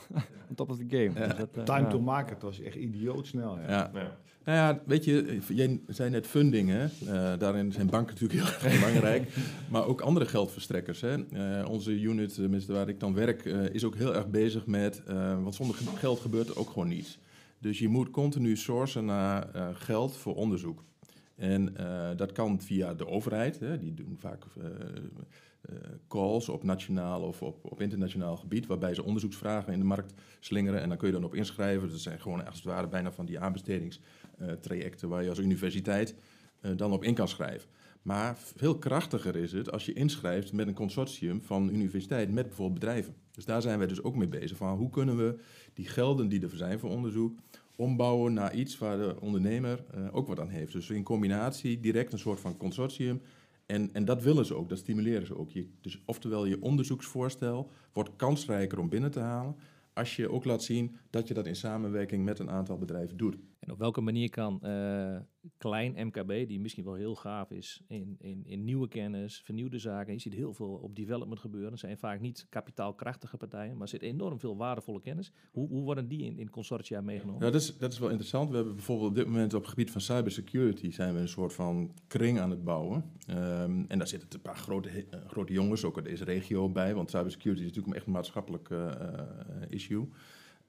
[0.49, 1.11] On top of the game.
[1.19, 1.27] Ja.
[1.27, 1.87] Dus dat, eh, Time ja.
[1.87, 3.59] to market was echt idioot snel.
[3.59, 3.67] Ja.
[3.93, 4.17] Ja.
[4.45, 6.83] Nou ja, weet je, jij zei net funding, hè?
[6.83, 9.35] Eh, daarin zijn banken natuurlijk heel erg belangrijk,
[9.69, 11.01] maar ook andere geldverstrekkers.
[11.01, 11.25] Hè?
[11.27, 15.03] Eh, onze unit, tenminste waar ik dan werk, eh, is ook heel erg bezig met,
[15.03, 17.19] eh, want zonder ge- geld gebeurt er ook gewoon niets.
[17.59, 20.83] Dus je moet continu sourcen naar eh, geld voor onderzoek.
[21.35, 23.77] En eh, dat kan via de overheid, hè?
[23.79, 24.43] die doen vaak
[26.07, 30.81] calls op nationaal of op, op internationaal gebied, waarbij ze onderzoeksvragen in de markt slingeren
[30.81, 31.89] en dan kun je dan op inschrijven.
[31.89, 36.15] Dat zijn gewoon als het ware bijna van die aanbestedingstrajecten waar je als universiteit
[36.61, 37.69] eh, dan op in kan schrijven.
[38.01, 42.79] Maar veel krachtiger is het als je inschrijft met een consortium van universiteit met bijvoorbeeld
[42.79, 43.15] bedrijven.
[43.31, 44.57] Dus daar zijn wij dus ook mee bezig.
[44.57, 45.39] Van hoe kunnen we
[45.73, 47.39] die gelden die er zijn voor onderzoek
[47.75, 50.73] ombouwen naar iets waar de ondernemer eh, ook wat aan heeft.
[50.73, 53.21] Dus in combinatie direct een soort van consortium.
[53.65, 55.49] En, en dat willen ze ook, dat stimuleren ze ook.
[55.81, 59.55] Dus oftewel, je onderzoeksvoorstel wordt kansrijker om binnen te halen.
[59.93, 63.37] Als je ook laat zien dat je dat in samenwerking met een aantal bedrijven doet.
[63.63, 65.17] En op welke manier kan eh,
[65.57, 70.13] klein MKB, die misschien wel heel gaaf is in, in, in nieuwe kennis, vernieuwde zaken.
[70.13, 71.71] Je ziet heel veel op development gebeuren.
[71.71, 75.31] Het zijn vaak niet kapitaalkrachtige partijen, maar er zit enorm veel waardevolle kennis.
[75.51, 77.41] Hoe, hoe worden die in, in consortia meegenomen?
[77.41, 78.49] Dat is, dat is wel interessant.
[78.49, 81.53] We hebben bijvoorbeeld op dit moment op het gebied van cybersecurity zijn we een soort
[81.53, 83.11] van kring aan het bouwen.
[83.27, 86.95] Ehm, en daar zitten een paar grote, eh, grote jongens ook uit deze regio bij,
[86.95, 88.91] want cybersecurity is natuurlijk een echt maatschappelijk eh,
[89.69, 90.07] issue.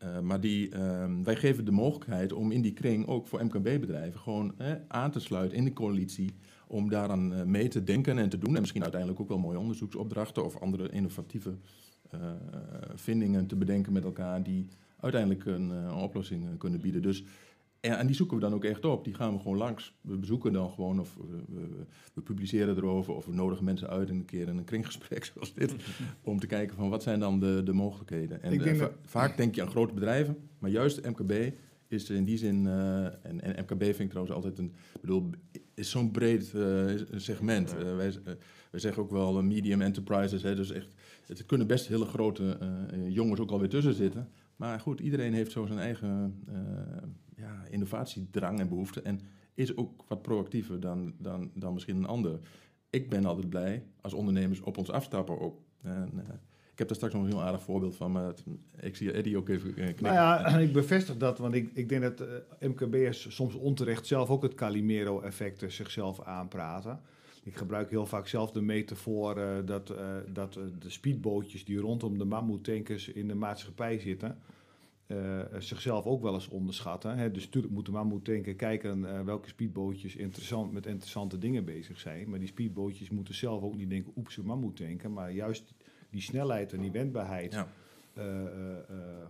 [0.05, 4.21] Eh, maar die, ehm, wij geven de mogelijkheid om in die kring ook voor MKB-bedrijven
[4.21, 4.55] gewoon
[4.89, 6.35] aan te sluiten in de coalitie.
[6.67, 8.55] Om daaraan eh, mee te denken en te doen.
[8.55, 11.55] En misschien uiteindelijk ook wel mooie onderzoeksopdrachten of andere innovatieve
[12.11, 12.19] eh,
[12.95, 14.43] vindingen te bedenken met elkaar.
[14.43, 14.67] Die
[15.01, 17.03] uiteindelijk een, oplossing kunnen bieden.
[17.03, 17.25] Dus,
[17.85, 19.05] en, en die zoeken we dan ook echt op.
[19.05, 19.95] Die gaan we gewoon langs.
[20.01, 21.17] We bezoeken dan gewoon of
[21.49, 21.61] we,
[22.15, 23.15] we, publiceren erover.
[23.15, 25.75] Of we nodigen mensen uit in een keer in een kringgesprek zoals dit.
[26.23, 28.43] om te kijken van wat zijn dan de, de mogelijkheden.
[28.43, 30.37] En denk eh, va- dat- vaak denk je aan grote bedrijven.
[30.59, 31.33] Maar juist MKB
[31.89, 32.67] is in die zin...
[32.67, 34.73] eh, en, en MKB vind ik trouwens altijd een...
[34.95, 35.31] Ik bedoel,
[35.75, 36.85] is zo'n breed eh,
[37.17, 37.73] segment.
[37.97, 38.13] Wij,
[38.71, 40.43] wij zeggen ook wel medium enterprises.
[40.43, 40.95] Hè, dus echt,
[41.27, 42.59] het kunnen best hele grote
[43.09, 44.29] jongens ook alweer tussen zitten.
[44.57, 49.03] Maar goed, iedereen heeft zo zijn eigen eh, ja, innovatiedrang en behoefte.
[49.03, 49.21] En
[49.55, 52.39] is ook wat proactiever dan, dan, dan misschien een ander.
[52.91, 55.61] Ik ben altijd blij als ondernemers op ons afstappen ook.
[55.83, 56.35] En, eh,
[56.73, 58.13] ik heb daar straks nog een heel aardig voorbeeld van.
[58.13, 58.35] Maar
[58.81, 60.05] ik zie Eddie ook even eh, knikken.
[60.05, 62.29] Nou ja, ik bevestig dat, want ik, ik denk dat
[62.61, 67.01] MKB'ers soms onterecht zelf ook het Calimero-effect zichzelf aanpraten.
[67.45, 71.79] Ik gebruik heel vaak zelf de metafoor eh, dat, eh, dat eh, de speedbootjes die
[71.79, 74.39] rondom de mammoetankers in de maatschappij zitten,
[75.59, 77.17] zichzelf ook wel eens onderschatten.
[77.17, 77.31] Hè.
[77.31, 82.31] Dus natuurlijk moet de mammoetanker kijken welke speedbootjes interessant, met interessante dingen bezig zijn.
[82.31, 85.11] Maar die speedbootjes moeten zelf ook niet denken, oeps, een mammoetanker.
[85.11, 85.75] Maar juist
[86.11, 87.69] die snelheid en die wendbaarheid Ja.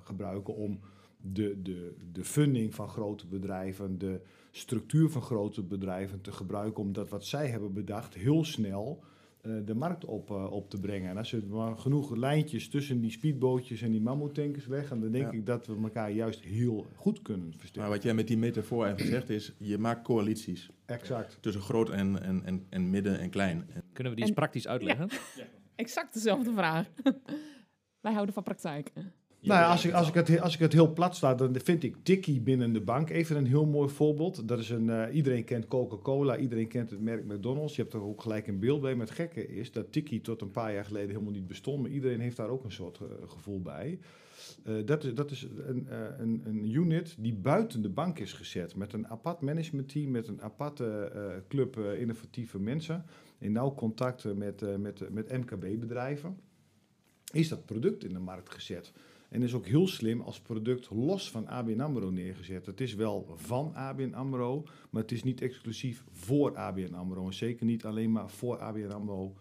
[0.02, 0.80] gebruiken om
[1.20, 4.20] de, de, de funding van grote bedrijven, de
[4.56, 9.04] structuur van grote bedrijven te gebruiken om dat wat zij hebben bedacht heel snel
[9.40, 11.10] eh, de markt op, eh, op te brengen.
[11.10, 15.32] En als je maar genoeg lijntjes tussen die speedbootjes en die mammoetankers leggen, dan denk
[15.32, 15.38] Ja.
[15.38, 17.90] ik dat we elkaar juist heel goed kunnen Maar versterken.
[17.92, 21.38] wat jij met die metafoor even zegt is, je maakt coalities Exact.
[21.40, 23.56] tussen groot en, en, en, en midden en klein.
[23.72, 25.08] En Kunnen we die En- eens praktisch uitleggen?
[25.74, 26.88] Exact dezelfde vraag.
[28.00, 28.92] Wij houden van praktijk.
[29.44, 31.82] Nou ja, als ik, als, ik het, als ik het heel plat sta, dan vind
[31.82, 34.48] ik Tikkie binnen de bank even een heel mooi voorbeeld.
[34.48, 37.76] Dat is een, eh, iedereen kent Coca-Cola, iedereen kent het merk McDonald's.
[37.76, 38.94] Je hebt er ook gelijk een beeld bij.
[38.94, 41.82] Maar het gekke is dat Tikkie tot een paar jaar geleden helemaal niet bestond.
[41.82, 43.98] Maar iedereen heeft daar ook een soort eh, gevoel bij.
[44.64, 45.86] Eh, dat, is, dat is een,
[46.18, 48.76] een, een unit die buiten de bank is gezet.
[48.76, 51.12] Met een apart managementteam, met een aparte
[51.48, 53.04] club innovatieve mensen.
[53.38, 56.36] In nauw contact met, met, met MKB-bedrijven.
[57.32, 58.92] Is dat product in de markt gezet.
[59.34, 62.66] En is ook heel slim als product los van ABN AMRO neergezet.
[62.66, 67.26] Het is wel van ABN AMRO, maar het is niet exclusief voor ABN AMRO.
[67.26, 69.34] En zeker niet alleen maar voor ABN AMRO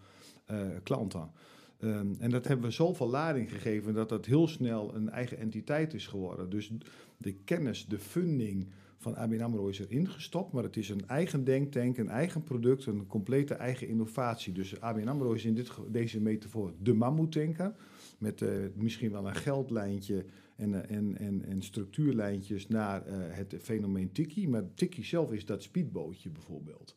[0.44, 1.30] eh, klanten.
[1.78, 5.94] Ehm, en dat hebben we zoveel lading gegeven dat dat heel snel een eigen entiteit
[5.94, 6.50] is geworden.
[6.50, 6.70] Dus
[7.16, 11.44] de kennis, de funding van ABN AMRO is erin gestopt, maar het is een eigen
[11.44, 14.52] denktank, een eigen product, een complete eigen innovatie.
[14.52, 17.74] Dus ABN AMRO is in dit, deze metafoor de mammoetanker,
[18.18, 20.24] met eh, misschien wel een geldlijntje
[20.56, 24.48] en, eh, en, en, en structuurlijntjes naar eh, het fenomeen Tiki.
[24.48, 26.96] Maar Tiki zelf is dat speedbootje bijvoorbeeld.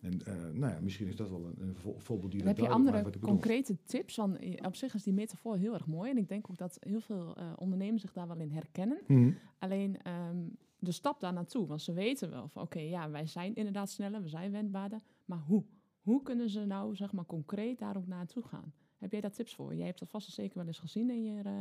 [0.00, 0.20] En
[0.52, 3.10] nou ja, misschien is dat wel een, een vo- voorbeeld die Dan heb je andere
[3.20, 4.18] concrete tips?
[4.18, 4.26] Eh,
[4.66, 6.10] op zich is die metafoor heel erg mooi.
[6.10, 9.00] En ik denk ook dat heel veel eh, ondernemers zich daar wel in herkennen.
[9.06, 9.30] Mhm.
[9.58, 10.36] Alleen ehm,
[10.78, 11.66] de stap daar naartoe.
[11.66, 15.00] Want ze weten wel van oké, ja, wij zijn inderdaad sneller, we zijn wendbaarder.
[15.24, 15.64] Maar hoe?
[16.00, 18.72] Hoe kunnen ze nou zeg maar concreet daar ook naartoe gaan?
[19.02, 19.74] Heb jij daar tips voor?
[19.74, 21.52] Jij hebt dat vast en zeker wel eens gezien in je eh,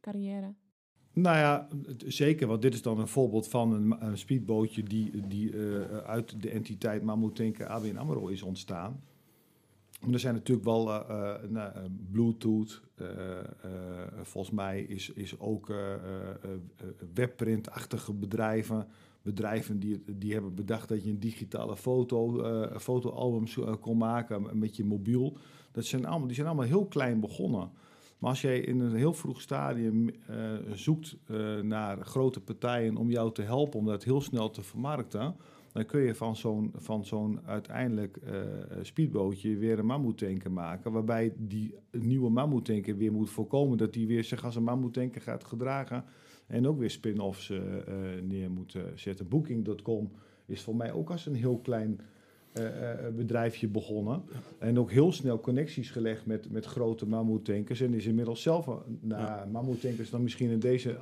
[0.00, 0.54] carrière.
[1.12, 1.68] Nou ja,
[2.06, 6.50] zeker, want dit is dan een voorbeeld van een, speedbootje die, die eh, uit de
[6.50, 9.02] entiteit Mammoetanker ABN AMRO is ontstaan.
[10.00, 12.82] Maar er zijn natuurlijk wel eh, nou, Bluetooth,
[14.22, 15.72] volgens mij is, is ook
[17.14, 18.88] webprintachtige bedrijven,
[19.22, 22.44] bedrijven die, die hebben bedacht dat je een digitale foto,
[22.78, 25.36] fotoalbums eh, kon maken met je mobiel.
[25.72, 27.70] Dat zijn allemaal, die zijn allemaal heel klein begonnen.
[28.22, 33.10] Maar als jij in een heel vroeg stadium eh, zoekt eh, naar grote partijen om
[33.10, 35.36] jou te helpen om dat heel snel te vermarkten,
[35.72, 38.40] dan kun je van zo'n, van zo'n uiteindelijk eh,
[38.82, 40.92] speedbootje weer een mammoetanker maken.
[40.92, 45.44] Waarbij die nieuwe mammoetanker weer moet voorkomen dat die weer zich als een mammoetanker gaat
[45.44, 46.04] gedragen.
[46.46, 47.52] En ook weer spin-offs
[48.22, 49.28] neer moet zetten.
[49.28, 50.10] Booking.com
[50.46, 52.00] is voor mij ook als een heel klein
[52.52, 54.22] eh, eh, bedrijfje begonnen.
[54.58, 57.80] En ook heel snel connecties gelegd met, met grote mammoetankers.
[57.80, 59.48] En is inmiddels zelf, een- nou, Ja.
[59.52, 60.96] mammoetankers dan misschien in deze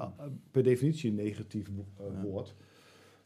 [0.50, 2.42] per definitie een negatief eh, Ja.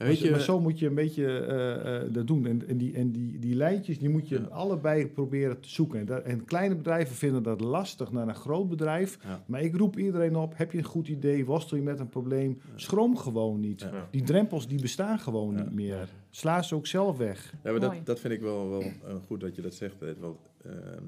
[0.04, 2.46] Maar, weet zo- maar je, zo moet je een beetje eh, eh, dat doen.
[2.46, 4.44] En, en, die, en die, die lijntjes die moet je Ja.
[4.46, 5.98] allebei proberen te zoeken.
[6.00, 9.18] En, dat- en kleine bedrijven vinden dat lastig naar een groot bedrijf.
[9.24, 9.42] Ja.
[9.46, 12.58] Maar ik roep iedereen op, heb je een goed idee, worstel je met een probleem,
[12.74, 13.80] schroom gewoon niet.
[13.80, 14.08] Ja.
[14.10, 15.62] Die drempels die bestaan gewoon Ja.
[15.62, 16.08] niet meer.
[16.30, 17.54] Sla ze ook zelf weg.
[17.64, 19.94] Ja, maar dat, dat vind ik wel, wel eh, goed dat je dat zegt.
[20.20, 21.02] Want, ehm,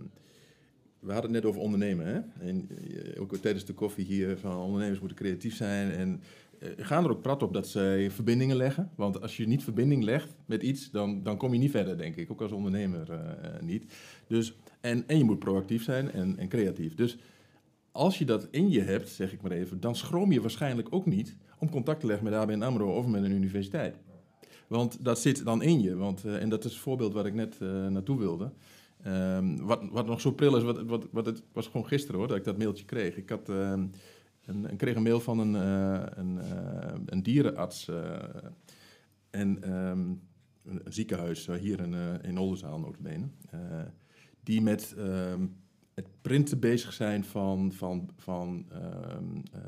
[1.00, 2.06] we hadden het net over ondernemen.
[2.06, 2.46] Hè?
[2.48, 2.68] En
[3.18, 5.90] ook tijdens de koffie hier van ondernemers moeten creatief zijn.
[5.90, 6.20] En
[6.76, 8.90] gaan er ook prat op dat zij verbindingen leggen.
[8.96, 12.16] Want als je niet verbinding legt met iets, dan, dan kom je niet verder, denk
[12.16, 12.30] ik.
[12.30, 13.94] Ook als ondernemer eh, eh, niet.
[14.26, 16.94] Dus, en, en je moet proactief zijn en, en creatief.
[16.94, 17.18] Dus
[17.92, 21.06] als je dat in je hebt, zeg ik maar even, dan schroom je waarschijnlijk ook
[21.06, 23.96] niet om contact te leggen met ABN AMRO of met een universiteit.
[24.66, 25.96] Want dat zit dan in je.
[25.96, 28.52] Want, eh, en dat is het voorbeeld waar ik net eh, naartoe wilde.
[29.02, 32.28] Ehm, wat, wat nog zo pril is, wat, wat, wat het was gewoon gisteren hoor,
[32.28, 33.16] dat ik dat mailtje kreeg.
[33.16, 33.48] Ik, had,
[34.46, 37.88] een, ik kreeg een mail van een, eh, een, eh, een dierenarts.
[37.88, 38.18] eh,
[39.30, 40.14] en ehm,
[40.64, 43.26] een, ziekenhuis hier in, in Oldenzaal notabene.
[44.42, 45.46] die met ehm,
[45.96, 49.60] het printen bezig zijn van, van, van ehm, eh,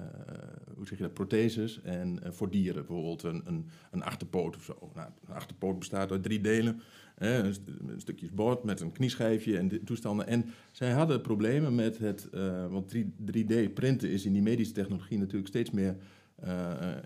[0.76, 2.86] hoe zeg je dat, protheses en eh, voor dieren.
[2.86, 4.90] Bijvoorbeeld een, een, een achterpoot of zo.
[4.94, 6.80] Nou, een achterpoot bestaat uit drie delen.
[7.14, 10.26] Hè, een, st- stukje bord met een knieschijfje en de toestanden.
[10.26, 14.74] En zij hadden problemen met het, eh, want 3, 3D printen is in die medische
[14.74, 15.96] technologie natuurlijk steeds meer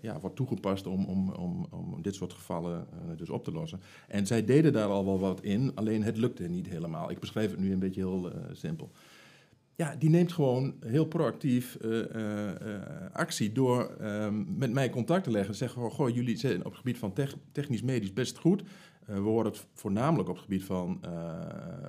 [0.03, 3.81] ja, wordt toegepast om, om, om, om dit soort gevallen dus op te lossen.
[4.09, 7.11] En zij deden daar al wel wat in, alleen het lukte niet helemaal.
[7.11, 8.91] Ik beschrijf het nu een beetje heel simpel.
[9.83, 15.25] Ja, die neemt gewoon heel proactief eh, eh, eh, actie door ehm, met mij contact
[15.25, 15.55] te leggen.
[15.55, 18.63] Zeggen gewoon, goh, jullie zijn op het gebied van tech- technisch-medisch best goed.
[19.07, 21.01] We horen het voornamelijk op het gebied van,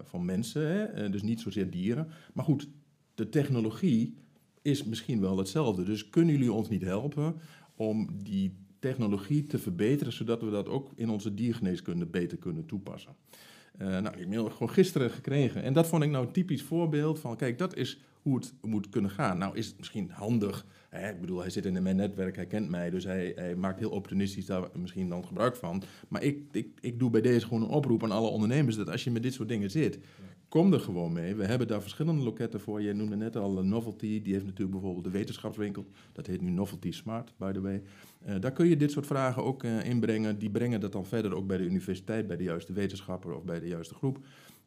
[0.04, 1.10] van mensen, hè?
[1.10, 2.08] dus niet zozeer dieren.
[2.34, 2.70] Maar goed,
[3.16, 4.16] de technologie
[4.62, 5.84] is misschien wel hetzelfde.
[5.84, 7.36] Dus kunnen jullie ons niet helpen
[7.76, 13.16] om die technologie te verbeteren, zodat we dat ook in onze diergeneeskunde beter kunnen toepassen?
[13.78, 15.64] Eh, nou, heb mail gewoon gisteren gekregen.
[15.64, 18.90] En dat vond ik nou een typisch voorbeeld van, kijk, dat is hoe het moet
[18.90, 19.38] kunnen gaan.
[19.38, 20.66] Nou is het misschien handig.
[20.90, 21.10] Hè?
[21.10, 23.90] Ik bedoel, hij zit in mijn netwerk, hij kent mij, dus hij, hij maakt heel
[23.90, 25.84] opportunistisch daar misschien dan gebruik van.
[26.08, 29.04] Maar ik, ik, ik doe bij deze gewoon een oproep aan alle ondernemers dat als
[29.04, 30.00] je met dit soort dingen zit,
[30.54, 31.36] kom er gewoon mee.
[31.36, 32.82] We hebben daar verschillende loketten voor.
[32.82, 35.86] Je noemde net al een Novelty, die heeft natuurlijk bijvoorbeeld de wetenschapswinkel.
[36.12, 37.82] Dat heet nu Novelty Smart, by the way.
[38.26, 40.40] Eh, daar kun je dit soort vragen ook eh, inbrengen.
[40.40, 43.60] Die brengen dat dan verder ook bij de universiteit, bij de juiste wetenschapper of bij
[43.60, 44.20] de juiste groep.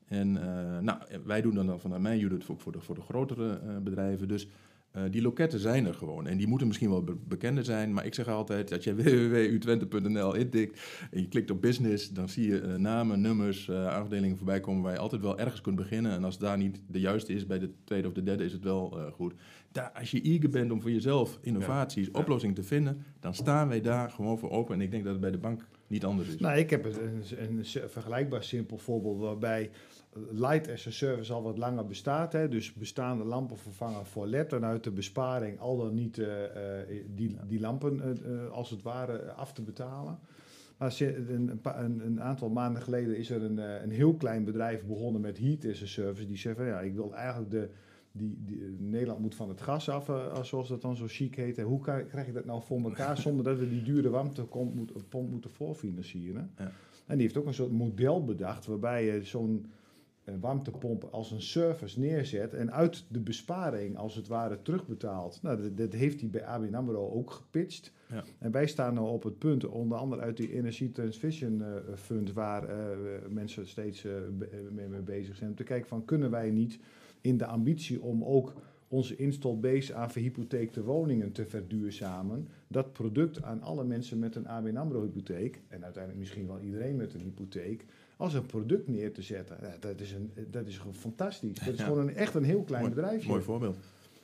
[0.08, 3.00] En eh, nou, wij doen dan, dan vanuit mijn unit ook voor de, voor de
[3.00, 4.28] grotere eh, bedrijven.
[4.28, 4.48] Dus
[4.96, 6.26] eh, die loketten zijn er gewoon.
[6.26, 7.92] En die moeten misschien wel be- bekender zijn.
[7.92, 10.80] Maar ik zeg altijd, als je www.utwente.nl intikt
[11.10, 14.82] en je klikt op business, dan zie je eh, namen, nummers, eh, afdelingen voorbij komen
[14.82, 16.12] waar je altijd wel ergens kunt beginnen.
[16.12, 18.64] En als daar niet de juiste is, bij de tweede of de derde is het
[18.64, 19.34] wel goed.
[19.72, 23.80] Daar, als je eager bent om voor jezelf innovaties, oplossingen te vinden, dan staan wij
[23.80, 24.74] daar gewoon voor open.
[24.74, 26.36] En ik denk dat het bij de bank niet anders is.
[26.36, 29.70] Nou, ik heb een, een, een vergelijkbaar simpel voorbeeld waarbij
[30.30, 32.32] Light as a Service al wat langer bestaat.
[32.32, 36.80] Hè, dus bestaande lampen vervangen voor LED en uit de besparing al dan niet eh,
[36.80, 40.18] eh, die, die lampen eh, als het ware af te betalen.
[40.76, 45.20] Maar een, een, een, aantal maanden geleden is er een, een heel klein bedrijf begonnen
[45.20, 46.26] met Heat as a Service.
[46.26, 47.68] Die zegt van ja, ik wil eigenlijk de,
[48.12, 51.58] die, die, Nederland moet van het gas af, als- zoals dat dan zo chic heet.
[51.58, 54.74] En hoe kan, krijg je dat nou voor elkaar zonder dat we die dure warmtepomp
[54.74, 56.50] moet, pomp moeten voorfinancieren?
[56.58, 56.72] Ja.
[57.06, 59.66] En die heeft ook een soort model bedacht waarbij je zo'n
[60.26, 65.38] eh, warmtepomp als een service neerzet en uit de besparing als het ware terugbetaalt.
[65.42, 67.92] Nou, dat, dat heeft hij bij ABN AMRO ook gepitcht.
[68.08, 68.24] Ja.
[68.38, 72.32] En wij staan nou op het punt, onder andere uit die Energy Transition eh, Fund,
[72.32, 72.76] waar eh,
[73.28, 74.12] mensen steeds eh,
[74.70, 76.78] mee, mee bezig zijn, om te kijken van kunnen wij niet
[77.20, 78.52] in de ambitie om ook
[78.88, 84.48] onze install base aan verhypotheekte woningen te verduurzamen, dat product aan alle mensen met een
[84.48, 87.84] ABN AMRO hypotheek, en uiteindelijk misschien wel iedereen met een hypotheek,
[88.16, 89.56] als een product neer te zetten.
[89.60, 91.58] Ja, dat, is een, dat is gewoon fantastisch.
[91.58, 91.84] Dat is Ja.
[91.84, 93.28] gewoon een, echt een heel klein Mooi- bedrijfje.
[93.28, 93.76] Mooi voorbeeld.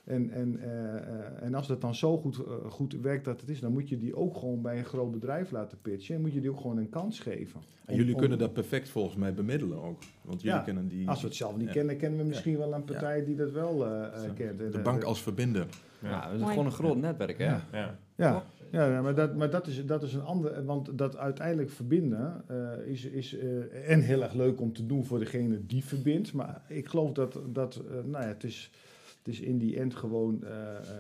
[0.05, 3.51] En, en, eh, eh, en als dat dan zo goed, eh, goed werkt dat het
[3.51, 6.15] is, dan moet je die ook gewoon bij een groot bedrijf laten pitchen.
[6.15, 7.61] En moet je die ook gewoon een kans geven.
[7.85, 9.99] En Om- jullie om- kunnen dat perfect volgens mij bemiddelen ook.
[10.23, 11.09] Want jullie Ja, kennen die...
[11.09, 11.73] Als we het zelf niet Ja.
[11.73, 13.77] kennen, kennen we misschien wel een partij die dat wel
[14.35, 14.61] kent.
[14.61, 15.67] En, De bank als verbinder.
[16.03, 17.57] Ja, dat is gewoon een groot netwerk, hè?
[18.17, 18.45] Ja.
[18.73, 20.65] Ja, maar, dat, maar dat, is, dat is een ander.
[20.65, 25.05] Want dat uiteindelijk verbinden eh, is, is eh, en heel erg leuk om te doen
[25.05, 26.33] voor degene die verbindt.
[26.33, 28.71] Maar ik geloof dat, dat eh, nou ja, het is,
[29.19, 30.45] het is in die end gewoon,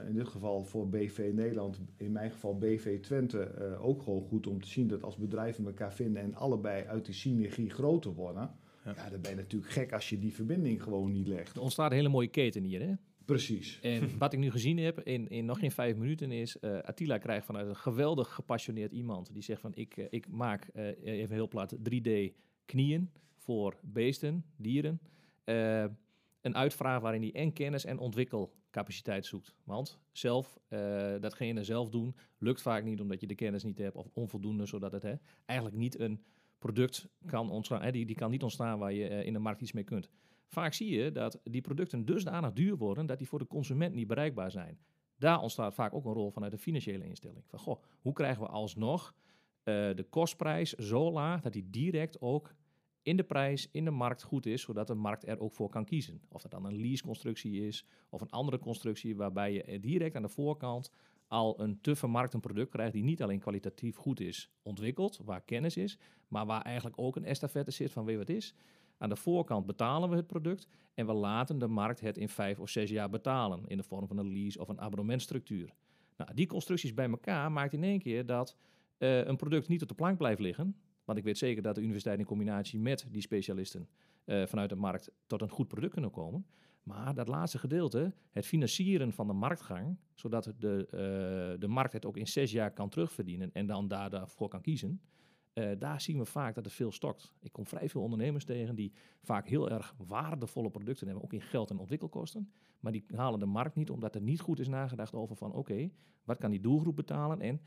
[0.09, 4.47] in dit geval voor BV Nederland, in mijn geval BV Twente, eh, ook gewoon goed
[4.47, 8.51] om te zien dat als bedrijven elkaar vinden en allebei uit die synergie groter worden.
[8.85, 8.95] Ja.
[8.97, 9.11] Ja.
[9.11, 11.57] dan ben je natuurlijk gek als je die verbinding gewoon niet legt.
[11.57, 12.93] Er ontstaat een hele mooie keten hier, hè?
[13.25, 13.81] Precies.
[13.81, 16.59] En wat ik nu gezien heb in, in nog geen vijf minuten is...
[16.59, 19.35] eh, Attila krijgt vanuit een geweldig gepassioneerd iemand...
[19.35, 22.11] die zegt van ik, eh, ik maak, eh, even heel plat, 3D
[22.65, 25.01] knieën voor beesten, dieren.
[26.41, 29.55] Een uitvraag waarin hij en kennis en ontwikkelcapaciteit zoekt.
[29.65, 30.59] Want zelf,
[31.21, 33.97] datgene zelf doen, lukt vaak niet omdat je de kennis niet hebt...
[33.97, 36.23] of onvoldoende, zodat het hè, eigenlijk niet een
[36.59, 37.83] product kan ontstaan...
[37.83, 40.11] Hè, die, die kan niet ontstaan waar je in de markt iets mee kunt.
[40.47, 44.07] Vaak zie je dat die producten dusdanig duur worden dat die voor de consument niet
[44.07, 44.79] bereikbaar zijn.
[45.19, 47.45] Daar ontstaat vaak ook een rol vanuit de financiële instelling.
[47.47, 49.15] Van goh, hoe krijgen we alsnog
[49.63, 52.55] eh, de kostprijs zo laag dat die direct ook
[53.03, 55.85] in de prijs, in de markt goed is, zodat de markt er ook voor kan
[55.85, 56.23] kiezen.
[56.29, 60.23] Of dat dan een leaseconstructie is of een andere constructie waarbij je eh, direct aan
[60.23, 60.91] de voorkant
[61.33, 65.77] al een te vermarkt product krijgt die niet alleen kwalitatief goed is ontwikkeld, waar kennis
[65.77, 68.55] is, maar waar eigenlijk ook een estafette zit van je wat is.
[69.03, 72.59] Aan de voorkant betalen we het product en we laten de markt het in vijf
[72.59, 75.75] of zes jaar betalen in de vorm van een lease of een abonnementstructuur.
[76.17, 78.57] Nou, die constructies bij elkaar maakt in één keer dat
[78.99, 80.77] eh, een product niet op de plank blijft liggen.
[81.05, 83.89] Want ik weet zeker dat de universiteit in combinatie met die specialisten
[84.25, 86.47] eh, vanuit de markt tot een goed product kunnen komen.
[86.83, 92.07] Maar dat laatste gedeelte, het financieren van de marktgang, zodat de, eh, de markt het
[92.07, 95.01] ook in zes jaar kan terugverdienen en dan daar- daarvoor kan kiezen.
[95.53, 97.33] Eh, daar zien we vaak dat het veel stokt.
[97.41, 101.41] Ik kom vrij veel ondernemers tegen die vaak heel erg waardevolle producten hebben, ook in
[101.41, 102.53] geld en ontwikkelkosten.
[102.81, 105.91] Maar die halen de markt niet omdat er niet goed is nagedacht over van oké,
[106.25, 107.61] wat kan die doelgroep betalen en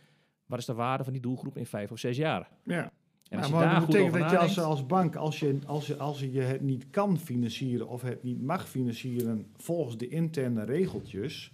[0.45, 2.49] wat is de waarde van die doelgroep in vijf of zes jaar.
[2.63, 2.91] Ja.
[3.29, 5.87] En als Ja, je maar dat betekent dat je als, als bank, als je, als,
[5.87, 10.63] je, als je het niet kan financieren of het niet mag financieren volgens de interne
[10.63, 11.51] regeltjes,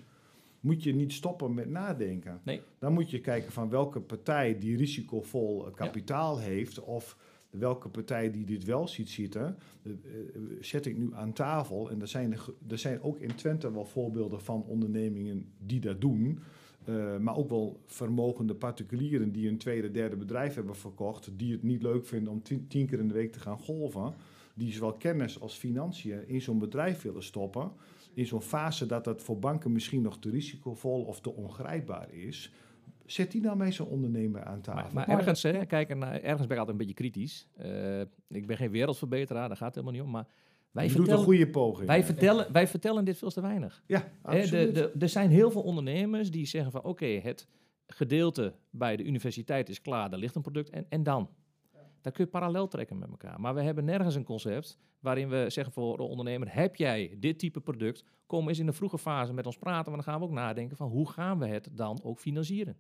[0.62, 2.42] moet je niet stoppen met nadenken.
[2.44, 2.62] Nee.
[2.80, 7.18] Dan moet je kijken van welke partij die risicovol kapitaal heeft of
[7.52, 9.98] welke partij die dit wel ziet zitten, eh, eh,
[10.60, 11.90] zet ik nu aan tafel.
[11.90, 16.02] En er zijn, er er zijn ook in Twente wel voorbeelden van ondernemingen die dat
[16.02, 16.40] doen.
[16.86, 21.64] Eh, maar ook wel vermogende particulieren die een tweede, derde bedrijf hebben verkocht, die het
[21.64, 24.14] niet leuk vinden om tien, tien keer in de week te gaan golven,
[24.54, 27.72] die zowel kennis als financiën in zo'n bedrijf willen stoppen.
[28.14, 32.54] In zo'n fase dat dat voor banken misschien nog te risicovol of te ongrijpbaar is.
[33.06, 34.94] Zet die nou bij zo'n ondernemer aan tafel.
[34.94, 37.48] Maar, maar ergens, hè, kijk, naar, ergens ben ik altijd een beetje kritisch.
[37.56, 40.12] Eh, ik ben geen wereldverbeteraar, daar gaat het helemaal niet om.
[40.12, 40.28] Maar
[40.72, 41.88] wij, je doet een vertellen, goede poging.
[41.88, 43.84] wij, vertellen, wij vertellen dit veel te weinig.
[43.88, 44.76] Ja, Hè, de, absoluut.
[44.76, 47.48] de, er zijn heel veel ondernemers die zeggen van oké, het
[47.88, 51.30] gedeelte bij de universiteit is klaar, daar ligt een product en, en dan.
[52.02, 53.40] Daar kun je parallel trekken met elkaar.
[53.40, 57.40] Maar we hebben nergens een concept waarin we zeggen voor de ondernemer, heb jij dit
[57.40, 60.28] type product, kom eens in de vroege fase met ons praten, want dan gaan we
[60.28, 62.78] ook nadenken van hoe gaan we het dan ook financieren.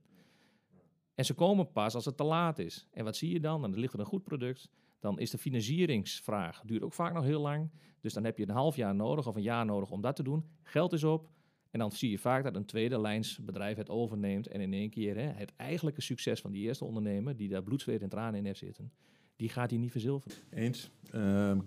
[1.15, 2.87] En ze komen pas als het te laat is.
[2.91, 3.61] En wat zie je dan?
[3.61, 4.69] Dan ligt er een goed product.
[4.99, 7.69] Dan is de financieringsvraag, duurt ook vaak nog heel lang.
[8.01, 10.23] Dus dan heb je een half jaar nodig of een jaar nodig om dat te
[10.23, 10.45] doen.
[10.63, 11.29] Geld is op.
[11.71, 14.47] En dan zie je vaak dat een tweede lijns bedrijf het overneemt.
[14.47, 17.81] En in één keer hè, het eigenlijke succes van die eerste ondernemer, die daar bloed,
[17.81, 18.91] zweet en tranen in heeft zitten,
[19.35, 20.37] die gaat hij niet verzilveren.
[20.49, 20.91] Eens.
[21.11, 21.59] Ehm,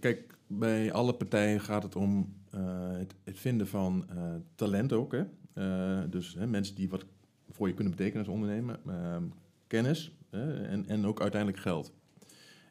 [0.00, 5.12] kijk, bij alle partijen gaat het om eh, het, vinden van eh, talent ook.
[5.12, 5.22] Hè?
[5.52, 7.04] Eh, dus hè, mensen die wat
[7.50, 8.80] voor je kunnen betekenen als ondernemer.
[8.86, 9.24] Ehm,
[9.66, 11.92] kennis en, en ook uiteindelijk geld.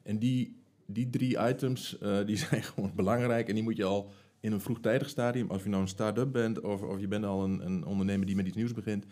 [0.03, 3.47] En die, die drie items die zijn gewoon belangrijk.
[3.47, 4.11] En die moet je al
[4.41, 7.43] in een vroegtijdig stadium, als je nou een start-up bent of, of je bent al
[7.43, 9.05] een, een ondernemer die met iets nieuws begint,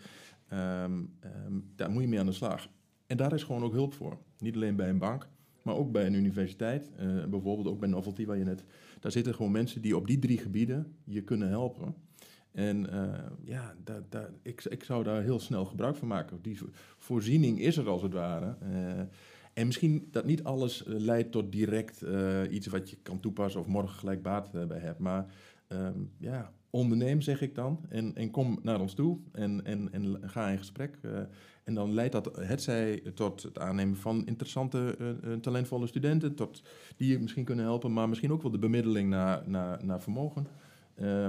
[0.48, 2.68] ehm, ehm, daar moet je mee aan de slag.
[3.06, 4.18] En daar is gewoon ook hulp voor.
[4.38, 5.28] Niet alleen bij een bank,
[5.62, 6.90] maar ook bij een universiteit.
[6.96, 8.64] eh, bijvoorbeeld ook bij Novelty, waar je net...
[9.00, 11.94] Daar zitten gewoon mensen die op die drie gebieden je kunnen helpen.
[12.52, 16.38] En eh, ja, daar, daar, ik, ik zou daar heel snel gebruik van maken.
[16.42, 18.56] Die vo- voorziening is er als het ware.
[18.60, 19.00] Eh,
[19.52, 23.60] en misschien dat niet alles eh, leidt tot direct eh, iets wat je kan toepassen
[23.60, 24.98] of morgen gelijk baat eh, bij hebt.
[24.98, 25.26] Maar
[25.68, 27.80] ehm, ja, onderneem zeg ik dan.
[27.88, 30.98] En, en kom naar ons toe en, en, en ga in gesprek.
[31.64, 34.96] en dan leidt dat hetzij tot het aannemen van interessante,
[35.40, 36.62] talentvolle studenten, tot
[36.96, 40.46] die je misschien kunnen helpen, maar misschien ook wel de bemiddeling naar, naar, naar vermogen.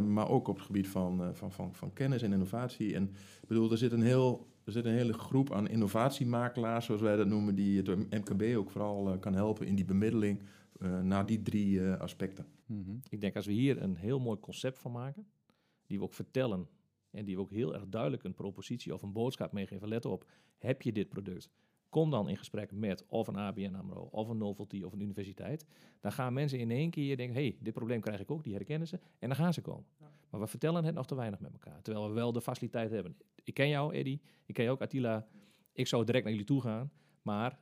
[0.07, 2.95] Maar ook op het gebied van, van, van, van kennis en innovatie.
[2.95, 3.03] En
[3.41, 7.16] ik bedoel, er zit een, heel, er zit een hele groep aan innovatiemakelaars, zoals wij
[7.16, 10.41] dat noemen, die het MKB ook vooral eh, kan helpen in die bemiddeling
[10.80, 12.45] eh, naar die drie eh, aspecten.
[12.66, 12.95] Mhm.
[13.09, 15.28] Ik denk als we hier een heel mooi concept van maken,
[15.88, 16.68] die we ook vertellen
[17.12, 19.88] En die we ook heel erg duidelijk een propositie of een boodschap meegeven.
[19.88, 20.26] Let op,
[20.57, 21.49] heb je dit product?
[21.89, 25.66] Kom dan in gesprek met of een ABN AMRO, of een Novelty, of een universiteit.
[25.99, 28.88] Dan gaan mensen in één keer denken, hey, dit probleem krijg ik ook, die herkennen
[28.88, 28.99] ze.
[29.20, 29.86] En dan gaan ze komen.
[30.30, 31.82] Maar we vertellen het nog te weinig met elkaar.
[31.82, 33.18] Terwijl we wel de faciliteit hebben.
[33.44, 34.20] Ik ken jou, Eddy.
[34.46, 35.28] Ik ken jou ook, Attila.
[35.74, 36.92] Ik zou direct naar jullie toe gaan.
[37.22, 37.60] Maar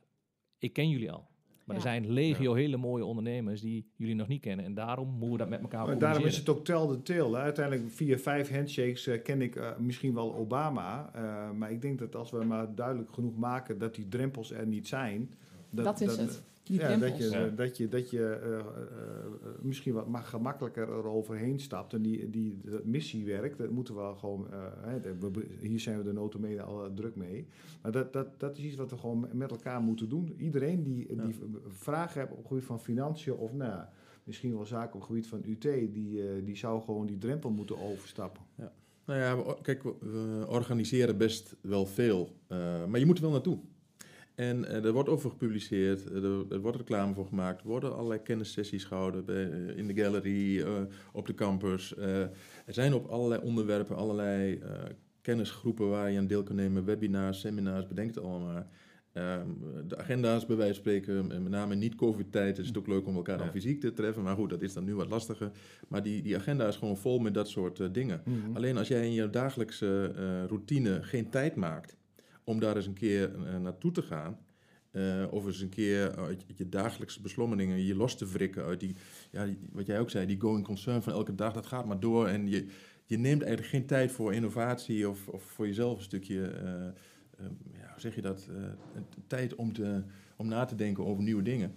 [0.58, 1.28] ik ken jullie al.
[1.64, 4.64] Maar er zijn legio hele mooie ondernemers die jullie nog niet kennen.
[4.64, 7.32] En daarom moeten we dat met elkaar Maar daarom is het ook tel de til.
[7.34, 7.40] hè.
[7.40, 11.10] Uiteindelijk via vijf handshakes eh, ken ik eh, misschien wel Obama.
[11.14, 14.66] eh, maar ik denk dat als we maar duidelijk genoeg maken dat die drempels er
[14.66, 15.34] niet zijn.
[15.70, 16.42] Dat, is het.
[16.70, 17.46] Die ja, dat je, Ja.
[17.46, 18.64] eh, dat je, dat je eh, eh, eh,
[19.60, 21.92] misschien wat ma- gemakkelijker eroverheen stapt.
[21.92, 24.46] En die, die dat missiewerk, dat moeten we gewoon...
[24.50, 24.92] eh,
[25.60, 27.46] hier zijn we de notabene al eh, druk mee.
[27.82, 30.34] Maar dat, dat, dat is iets wat we gewoon met elkaar moeten doen.
[30.36, 33.52] Iedereen die, die vragen heeft op het gebied van financiën of...
[33.52, 33.92] Nou, ja,
[34.24, 35.62] misschien wel zaken op het gebied van UT...
[35.92, 38.42] die, eh, die zou gewoon die drempel moeten overstappen.
[39.04, 43.22] Nou ja, we, kijk, we, we organiseren best wel veel, eh, maar je moet er
[43.22, 43.58] wel naartoe.
[44.34, 48.22] En eh, er wordt over gepubliceerd, eh, er, wordt reclame voor gemaakt, er worden allerlei
[48.22, 50.64] kennissessies gehouden bij, eh, in de gallery,
[51.12, 51.96] op de campus.
[51.96, 52.30] Er
[52.66, 54.62] zijn op allerlei onderwerpen allerlei
[55.20, 58.66] kennisgroepen waar je aan deel kan nemen, webinars, seminars, bedenk het allemaal.
[59.12, 59.48] Ehm,
[59.86, 63.16] de agenda's bij wijze van spreken, en met name niet-covid-tijd is het ook leuk om
[63.16, 63.52] elkaar dan Ja.
[63.52, 64.22] fysiek te treffen.
[64.22, 65.50] Maar goed, dat is dan nu wat lastiger.
[65.88, 68.22] Maar die, die agenda is gewoon vol met dat soort dingen.
[68.52, 70.12] Alleen als jij in je dagelijkse
[70.46, 71.96] routine geen tijd maakt
[72.44, 74.38] om daar eens een keer eh, naartoe te gaan.
[74.90, 78.96] eh, of eens een keer uit je dagelijkse beslommeringen je los te wrikken uit die,
[79.30, 82.26] ja, wat jij ook zei, die going concern van elke dag, dat gaat maar door.
[82.28, 82.66] En je,
[83.04, 87.90] je neemt eigenlijk geen tijd voor innovatie of, of voor jezelf een stukje, eh, ja,
[87.90, 88.48] hoe zeg je dat,
[89.26, 90.02] tijd om, te,
[90.36, 91.74] om na te denken over nieuwe dingen.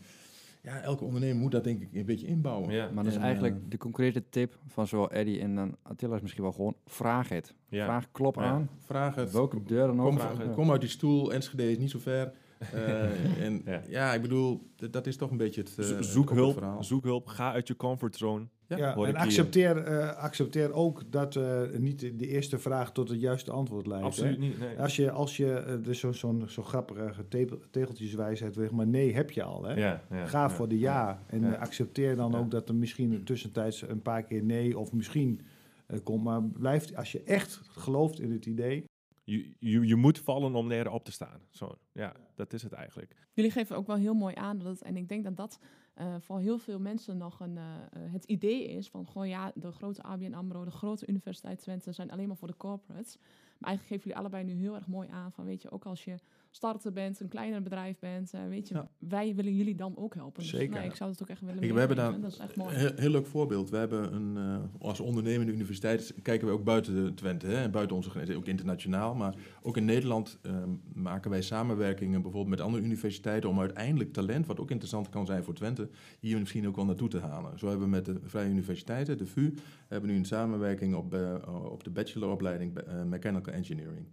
[0.63, 2.69] Ja, elke ondernemer moet dat denk ik een beetje inbouwen.
[2.71, 2.89] Ja.
[2.93, 6.15] Maar dat is En, eigenlijk eh, de concrete tip van zowel Eddie en dan Attila
[6.15, 7.53] is misschien wel gewoon vraag het.
[7.69, 7.85] Ja.
[7.85, 8.41] Vraag klop Ja.
[8.41, 8.69] aan.
[8.85, 9.31] Vraag het.
[9.31, 10.19] Welke deur dan ook.
[10.19, 12.33] Kom, kom uit die stoel, Enschede is niet zo ver.
[12.73, 13.81] Eh, en Ja.
[13.87, 14.13] ja.
[14.13, 16.83] ik bedoel, dat is toch een beetje het, eh, zoek hulp, verhaal.
[16.83, 18.45] zoek hulp, ga uit je comfortzone.
[18.77, 23.51] Ja, en accepteer, eh, accepteer ook dat eh, niet de, eerste vraag tot het juiste
[23.51, 24.03] antwoord leidt.
[24.03, 24.09] hè.
[24.09, 24.59] Absoluut niet.
[24.59, 24.79] Nee.
[24.79, 29.13] Als je, als je eh, dus zo- zo'n zo grappige te- tegeltjeswijsheid weg, maar nee
[29.13, 29.63] heb je al.
[29.63, 29.73] Hè?
[29.73, 30.49] Ja, ja, Ga ja.
[30.49, 31.23] voor de ja.
[31.27, 31.51] En Ja.
[31.53, 32.37] accepteer dan Ja.
[32.37, 35.41] ook dat er misschien tussentijds een paar keer nee of misschien
[35.87, 36.23] eh, komt.
[36.23, 38.83] Maar blijf, als je echt gelooft in het idee.
[39.25, 41.39] Je, je, je moet vallen om leren op te staan.
[41.49, 43.15] Zo, ja, dat is het eigenlijk.
[43.33, 45.59] Jullie geven ook wel heel mooi aan dat en ik denk dat dat
[45.93, 49.51] eh, voor heel veel mensen nog een, eh, eh, het idee is van gewoon ja,
[49.55, 53.17] de grote ABN AMRO, de grote Universiteit Twente zijn alleen maar voor de corporates.
[53.57, 56.05] Maar eigenlijk geven jullie allebei nu heel erg mooi aan van weet je, ook als
[56.05, 56.15] je
[56.55, 58.89] starter bent, een kleiner bedrijf bent, eh, weet je, Ja.
[58.97, 60.41] wij willen jullie dan ook helpen.
[60.41, 60.79] Dus, Zeker.
[60.79, 62.73] nee, ik zou het ook echt willen Ik- we hebben daar Dat is echt mooi.
[62.73, 63.69] Een heel, heel leuk voorbeeld.
[63.69, 67.71] We hebben een, eh, als ondernemende universiteit kijken we ook buiten de Twente, hè, en
[67.71, 69.15] buiten onze grenzen, ook internationaal.
[69.15, 70.51] Maar ook in Nederland eh,
[70.93, 75.43] maken wij samenwerkingen bijvoorbeeld met andere universiteiten om uiteindelijk talent, wat ook interessant kan zijn
[75.43, 75.89] voor Twente,
[76.19, 77.59] hier misschien ook wel naartoe te halen.
[77.59, 79.53] Zo hebben we met de Vrije Universiteiten, de VU,
[79.87, 81.35] hebben we nu een samenwerking op, eh,
[81.71, 82.73] op de bacheloropleiding
[83.05, 84.05] Mechanical Engineering.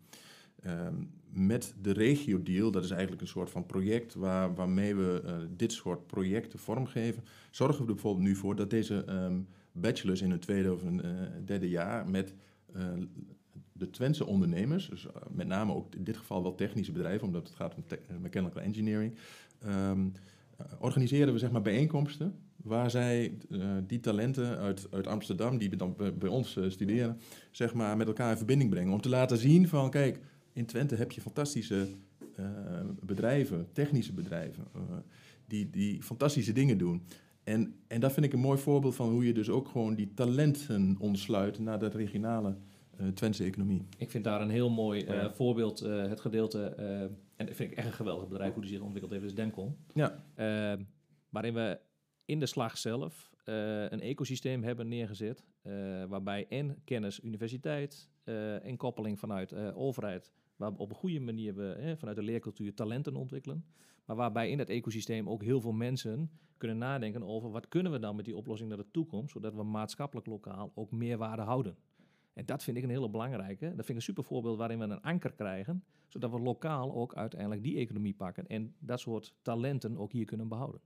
[0.63, 0.95] Ehm,
[1.33, 5.35] met de regio deal, dat is eigenlijk een soort van project waar, waarmee we eh,
[5.57, 9.41] dit soort projecten vormgeven, zorgen we er bijvoorbeeld nu voor dat deze ehm,
[9.73, 11.11] bachelors in hun tweede of een, eh,
[11.45, 12.35] derde jaar met
[12.75, 12.83] eh,
[13.73, 17.57] de Twentse ondernemers, dus met name ook in dit geval wel technische bedrijven, omdat het
[17.57, 17.85] gaat om
[18.21, 19.15] mechanical engineering,
[19.59, 19.93] eh,
[20.79, 23.39] organiseren we zeg maar bijeenkomsten waar zij
[23.87, 27.19] die talenten uit, uit Amsterdam, die dan bij, ons studeren,
[27.51, 28.93] zeg maar met elkaar in verbinding brengen.
[28.93, 30.21] Om te laten zien van, kijk,
[30.53, 31.89] in Twente heb je fantastische
[32.37, 32.45] eh,
[33.03, 34.81] bedrijven, technische bedrijven, eh,
[35.47, 37.03] die, die fantastische dingen doen.
[37.45, 40.15] En, en dat vind ik een mooi voorbeeld van hoe je dus ook gewoon die
[40.15, 42.57] talenten ontsluit naar de regionale
[42.97, 43.87] eh Twentse economie.
[43.99, 45.33] Ik vind daar een heel mooi Ja.
[45.33, 46.65] voorbeeld, het gedeelte,
[47.37, 49.77] en dat vind ik echt een geweldig bedrijf hoe die zich ontwikkeld heeft, is Demcon.
[49.95, 50.25] Ja.
[51.29, 51.81] Waarin we
[52.25, 55.45] in de slag zelf een ecosysteem hebben neergezet,
[56.09, 58.09] waarbij en kennis, universiteit
[58.63, 63.17] en koppeling vanuit overheid, waar op een goede manier we eh, vanuit de leercultuur talenten
[63.17, 63.65] ontwikkelen,
[64.05, 67.99] maar waarbij in dat ecosysteem ook heel veel mensen kunnen nadenken over wat kunnen we
[67.99, 71.77] dan met die oplossing naar de toekomst, zodat we maatschappelijk lokaal ook meerwaarde houden.
[72.33, 73.65] En dat vind ik een hele belangrijke.
[73.65, 77.15] Dat vind ik een super voorbeeld waarin we een anker krijgen, zodat we lokaal ook
[77.15, 80.81] uiteindelijk die economie pakken en dat soort talenten ook hier kunnen behouden.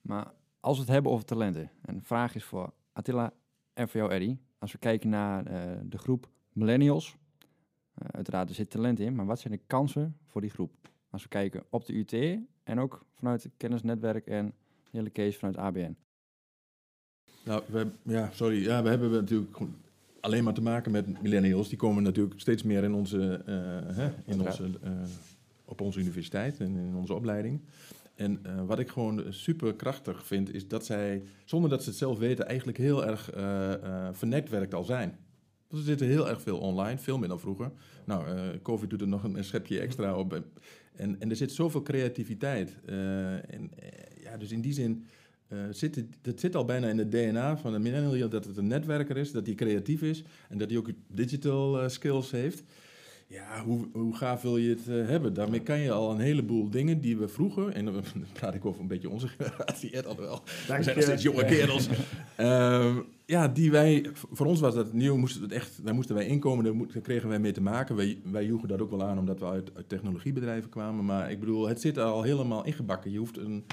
[0.00, 3.32] Maar als we het hebben over talenten, en de vraag is voor Attila
[3.72, 4.38] en voor jou, Eddie.
[4.58, 7.16] Als we kijken naar eh, de groep millennials,
[7.94, 10.72] eh, uiteraard er zit talent in, maar wat zijn de kansen voor die groep?
[11.10, 14.46] Als we kijken op de UT en ook vanuit het kennisnetwerk en
[14.90, 15.96] de hele case vanuit ABN.
[17.44, 18.62] Nou, we, ja, sorry.
[18.62, 19.58] Ja, we hebben natuurlijk
[20.20, 21.68] alleen maar te maken met millennials.
[21.68, 24.90] Die komen natuurlijk steeds meer in onze, eh, hè, in onze, eh,
[25.64, 27.60] op onze universiteit en in onze opleiding.
[28.14, 32.18] En wat ik gewoon super krachtig vind, is dat zij, zonder dat ze het zelf
[32.18, 33.30] weten, eigenlijk heel erg
[34.12, 35.18] vernetwerkt al zijn.
[35.74, 37.70] Dus er zitten heel erg veel online, veel meer dan vroeger.
[38.04, 40.42] Nou, eh, COVID doet er nog een, schepje extra op.
[40.96, 42.76] En, en er zit zoveel creativiteit.
[42.86, 45.06] eh, en, eh, ja, dus in die zin
[45.48, 48.56] eh, zit het, het zit al bijna in het DNA van de millennial dat het
[48.56, 52.62] een netwerker is, dat hij creatief is en dat hij ook digital skills heeft.
[53.34, 55.34] Ja, hoe, hoe gaaf wil je het eh, hebben?
[55.34, 57.94] Daarmee kan je al een heleboel dingen die we vroeger, en dan
[58.32, 61.44] praat ik over een beetje onze generatie, Ed al wel, we zijn nog steeds jonge
[61.44, 61.88] kerels.
[62.36, 66.14] Ehm, ja, die wij, voor ons was dat nieuw, moesten we het echt, daar moesten
[66.14, 67.96] wij inkomen, daar, mo- daar kregen wij mee te maken.
[67.96, 71.04] Wij, wij joegen dat ook wel aan omdat we uit, uit technologiebedrijven kwamen.
[71.04, 73.10] Maar ik bedoel, het zit er al helemaal ingebakken.
[73.10, 73.64] Je hoeft een,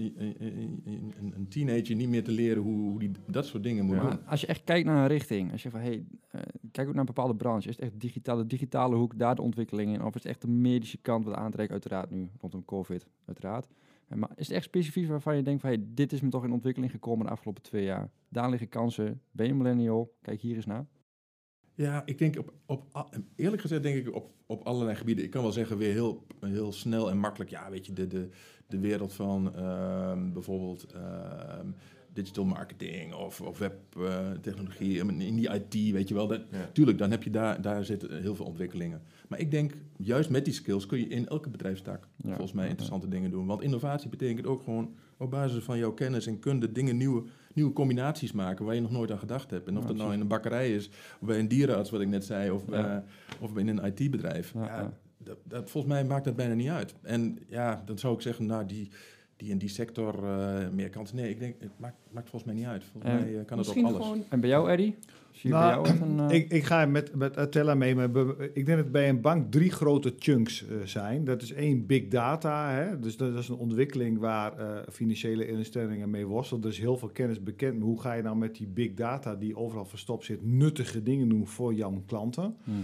[0.00, 0.82] een, een,
[1.18, 4.10] een- een teenager niet meer te leren hoe, hoe die dat soort dingen moet Maar
[4.10, 4.26] doen.
[4.26, 6.40] als je echt kijkt naar een richting, als je van hey, eh,
[6.72, 9.94] kijk ook naar een bepaalde branche, is het echt digitale, digitale hoek, daar de ontwikkeling
[9.94, 13.66] in, of is het echt de medische kant wat aantrekt, uiteraard nu rondom COVID, uiteraard.
[14.08, 16.44] Eh, Maar is het echt specifiek waarvan je denkt van hey, dit is me toch
[16.44, 18.10] in ontwikkeling gekomen de afgelopen twee jaar?
[18.28, 19.20] Daar liggen kansen.
[19.30, 20.14] Ben je millennial?
[20.22, 20.86] Kijk hier eens naar.
[21.80, 25.24] Ja, ik denk op, op, eerlijk gezegd denk ik op, op allerlei gebieden.
[25.24, 27.50] Ik kan wel zeggen weer heel, heel snel en makkelijk.
[27.50, 28.28] Ja, weet je, de, de,
[28.66, 31.66] de wereld van ehm, bijvoorbeeld ehm,
[32.12, 34.98] digital marketing of, of webtechnologie.
[34.98, 36.26] in die IT, weet je wel.
[36.26, 36.70] Dat, Ja.
[36.72, 39.02] Tuurlijk, dan heb je daar, daar zitten heel veel ontwikkelingen.
[39.28, 42.28] Maar ik denk, juist met die skills kun je in elke bedrijfstak Ja.
[42.28, 42.70] volgens mij Ja.
[42.70, 43.46] interessante dingen doen.
[43.46, 47.22] Want innovatie betekent ook gewoon op basis van jouw kennis en kunde dingen nieuwe,
[47.54, 49.68] nieuwe combinaties maken waar je nog nooit aan gedacht hebt.
[49.68, 50.88] En of Ja, dat nou in een bakkerij is,
[51.20, 53.02] of bij een dierenarts, wat ik net zei, of, bij-
[53.40, 54.54] of in een IT-bedrijf.
[55.18, 56.94] Dat, dat, volgens mij maakt dat bijna niet uit.
[57.02, 58.90] En ja, dan zou ik zeggen, nou, die,
[59.40, 61.16] die in die sector eh, meer kansen.
[61.16, 62.84] Nee, ik denk, het maakt, maakt volgens mij niet uit.
[62.84, 64.02] Volgens En mij eh, kan het op Misschien alles.
[64.06, 64.96] gewoon En bij jou, Eddie?
[65.30, 66.30] Zie je Nou, bij jou een...
[66.30, 68.08] eh, Ik, ik ga met, met Attila mee, maar
[68.52, 71.24] ik denk dat bij een bank drie grote chunks eh, zijn.
[71.24, 72.70] Dat is één, big data.
[72.70, 72.98] Hè?
[73.00, 76.62] Dus dat is een ontwikkeling waar eh, financiële instellingen mee worstelen.
[76.62, 77.74] Er is heel veel kennis bekend.
[77.78, 81.28] Maar hoe ga je nou met die big data die overal verstopt zit, nuttige dingen
[81.28, 82.56] doen voor jouw klanten?
[82.64, 82.76] mhm.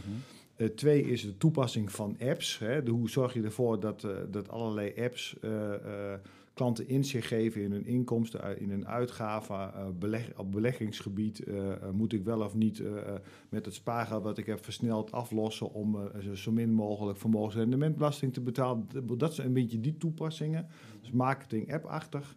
[0.57, 2.59] Eh, twee is de toepassing van apps.
[2.59, 2.83] Hè?
[2.83, 6.19] De, hoe zorg je ervoor dat, eh, dat allerlei apps eh, eh,
[6.57, 11.39] klanten inzicht geven in hun inkomsten, ui- in hun uitgaven, eh, beleg, op beleggingsgebied.
[11.45, 13.15] eh, eh, moet ik wel of niet eh, eh,
[13.49, 18.41] met het spaargeld wat ik heb versneld aflossen om eh, zo- min mogelijk vermogensrendementbelasting te
[18.41, 18.87] betalen.
[19.19, 20.67] Dat zijn een beetje die toepassingen.
[21.01, 22.37] Dus marketing app-achtig.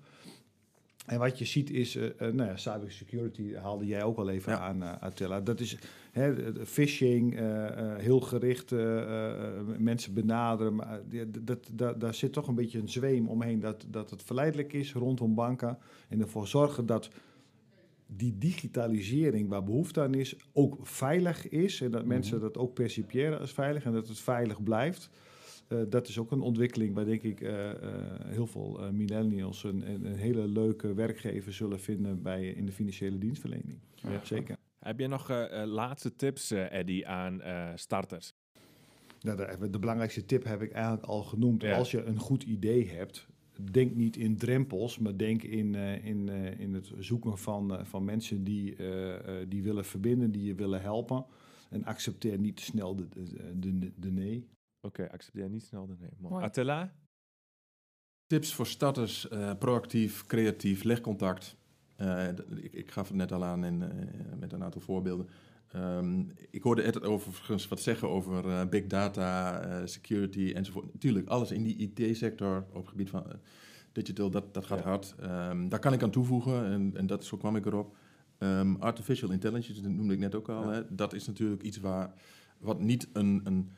[1.05, 4.51] En wat je ziet is, eh eh, nou ja, cybersecurity haalde jij ook al even
[4.51, 4.59] Ja.
[4.59, 5.41] aan, eh Attila.
[5.41, 5.78] Dat is
[6.14, 10.76] de phishing, eh, eh, heel gericht eh, mensen benaderen.
[10.76, 11.01] Maar
[11.41, 14.93] dat, dat, daar zit toch een beetje een zweem omheen dat, dat het verleidelijk is
[14.93, 15.78] rondom banken.
[16.07, 17.10] En ervoor zorgen dat
[18.07, 21.82] die digitalisering waar behoefte aan is, ook veilig is.
[21.82, 25.10] En dat mensen dat ook percipiëren als veilig en dat het veilig blijft.
[25.89, 27.39] Dat is ook een ontwikkeling waar denk ik
[28.26, 33.18] heel veel millennials een, een, een hele leuke werkgever zullen vinden bij, in de financiële
[33.18, 33.78] dienstverlening.
[33.95, 34.20] Ja.
[34.24, 34.57] Zeker.
[34.89, 38.33] Heb je nog eh, eh, laatste tips, eh Eddie, aan eh, starters?
[39.21, 41.61] Nou, de, de belangrijkste tip heb ik eigenlijk al genoemd.
[41.61, 41.77] Ja.
[41.77, 43.27] Als je een goed idee hebt,
[43.71, 47.85] denk niet in drempels, maar denk in, eh, in, eh, in het zoeken van, eh,
[47.85, 51.25] van mensen die, eh, eh, die willen verbinden, die je willen helpen.
[51.69, 54.47] En accepteer niet te snel de, de, de, de nee.
[54.87, 56.11] Oké, accepteer niet snel de nee.
[56.17, 56.33] Mooi.
[56.33, 56.45] Mooi.
[56.45, 56.93] Attila?
[58.25, 61.57] Tips voor starters, eh, proactief, creatief, leg contact.
[61.99, 63.89] Eh, ik, ik gaf het net al aan in, eh,
[64.39, 65.27] met een aantal voorbeelden.
[65.71, 70.93] Ehm, ik hoorde Ed overigens wat zeggen over eh, big data, eh, security enzovoort.
[70.93, 73.25] Natuurlijk, alles in die IT-sector op het gebied van
[73.91, 74.83] digital, dat, dat gaat Ja.
[74.83, 75.15] hard.
[75.19, 77.95] Ehm, daar kan ik aan toevoegen en, en dat, zo kwam ik erop.
[78.37, 80.63] Ehm, artificial intelligence, dat noemde ik net ook al.
[80.63, 80.71] Ja.
[80.71, 80.95] Hè.
[80.95, 82.13] Dat is natuurlijk iets waar,
[82.57, 83.41] wat niet een...
[83.43, 83.69] een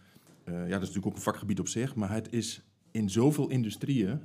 [0.46, 2.62] ja, dat is natuurlijk ook een vakgebied op zich, maar het is
[2.92, 4.22] in zoveel industrieën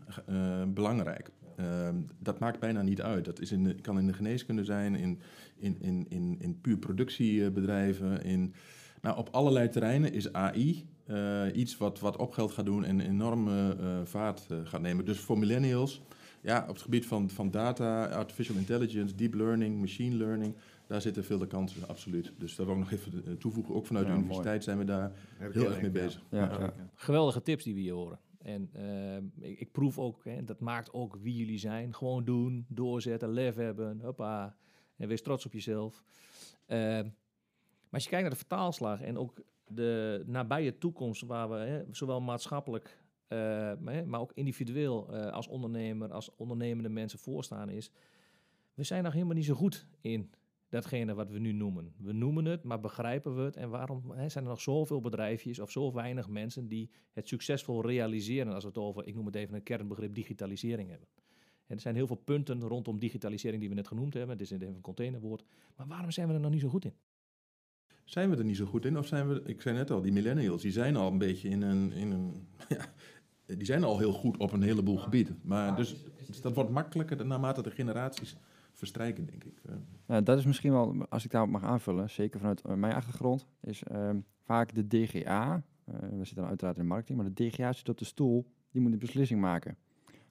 [0.75, 1.31] belangrijk.
[1.57, 3.25] Ehm, dat maakt bijna niet uit.
[3.25, 5.21] Dat is in de, kan in de geneeskunde zijn, in,
[5.57, 8.23] in, in, in, in puur productiebedrijven.
[8.23, 8.55] In,
[9.03, 13.01] nou, op allerlei terreinen is AI eh, iets wat, wat op geld gaat doen en
[13.01, 15.05] enorme eh, vaart eh, gaat nemen.
[15.05, 16.03] Dus voor millennials,
[16.41, 20.55] ja, op het gebied van, van data, artificial intelligence, deep learning, machine learning,
[20.87, 22.33] daar zitten veel de kansen, absoluut.
[22.39, 23.75] Dus dat wil ik nog even toevoegen.
[23.75, 24.29] Ook vanuit Ja, de mooi.
[24.31, 26.23] universiteit zijn we daar heel erg mee bezig.
[26.31, 26.59] Ja, Ja.
[26.61, 26.73] ja.
[26.95, 28.19] Geweldige tips die we hier horen.
[28.47, 31.95] En ehm, ik, ik proef ook, hè, dat maakt ook wie jullie zijn.
[31.95, 34.57] Gewoon doen, doorzetten, lef hebben, hoppa.
[34.97, 36.03] En wees trots op jezelf.
[36.67, 41.57] Ehm, maar als je kijkt naar de vertaalslag en ook de nabije toekomst, waar we
[41.57, 47.69] hè, zowel maatschappelijk, maar, hè, maar ook individueel eh, als ondernemer, als ondernemende mensen voorstaan,
[47.69, 47.91] is.
[48.75, 50.31] We zijn nog helemaal niet zo goed in
[50.77, 51.93] datgene wat we nu noemen.
[51.97, 53.57] We noemen het, maar begrijpen we het?
[53.57, 57.87] En waarom hè, zijn er nog zoveel bedrijfjes of zo weinig mensen die het succesvol
[57.87, 61.09] realiseren als we het over, ik noem het even een kernbegrip, digitalisering hebben?
[61.67, 64.39] En er zijn heel veel punten rondom digitalisering die we net genoemd hebben.
[64.39, 65.45] Dit is even een containerwoord.
[65.77, 66.95] Maar waarom zijn we er nog niet zo goed in?
[68.05, 68.99] Zijn we er niet zo goed in?
[68.99, 71.63] Of zijn we, ik zei net al, die millennials, die zijn al een beetje in
[71.63, 72.93] een, in een ja,
[73.47, 75.41] die zijn al heel goed op een heleboel gebieden.
[75.43, 75.97] Maar dus,
[76.27, 78.37] dus dat wordt makkelijker naarmate de generaties
[78.77, 79.63] verstrijken, denk ik.
[80.07, 83.47] Nou, dat is misschien wel, als ik daarop mag aanvullen, zeker vanuit eh, mijn achtergrond,
[83.61, 87.73] is ehm, vaak de DGA, eh, we zitten dan uiteraard in marketing, maar de DGA
[87.73, 89.77] zit op de stoel, die moet een beslissing maken.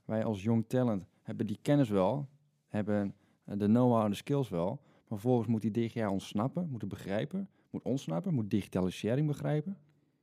[0.05, 2.27] Wij als jong talent hebben die kennis wel,
[2.67, 4.69] hebben eh, de know-how en de skills wel,
[5.07, 9.77] maar vervolgens moet die DGA ontsnappen, moet het begrijpen, moet ontsnappen, moet digitalisering begrijpen.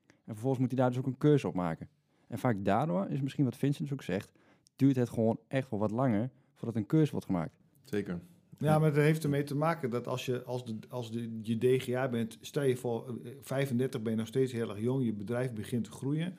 [0.06, 1.88] En vervolgens moet hij daar dus ook een keuze op maken.
[2.28, 4.32] En vaak daardoor is misschien wat Vincent ook zegt,
[4.76, 7.61] duurt het gewoon echt wel wat langer voordat een keuze wordt gemaakt.
[7.84, 8.20] Zeker.
[8.58, 11.58] Ja, maar dat heeft ermee te maken dat als je, als de, als de, je
[11.58, 15.12] DGA bent, stel je voor, eh, 35 ben je nog steeds heel erg jong, je
[15.12, 16.36] bedrijf begint te groeien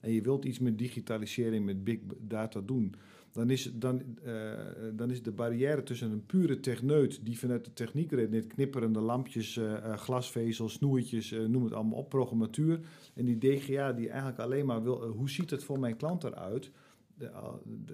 [0.00, 2.94] en je wilt iets met digitalisering, met big data doen,
[3.32, 4.52] dan is, dan, eh,
[4.92, 9.56] dan is de barrière tussen een pure techneut die vanuit de techniek redeneert, knipperende lampjes,
[9.56, 12.80] eh, eh, glasvezels, snoertjes, eh, noem het allemaal op, programmatuur,
[13.14, 16.24] en die DGA die eigenlijk alleen maar wil, eh, hoe ziet het voor mijn klant
[16.24, 16.70] eruit,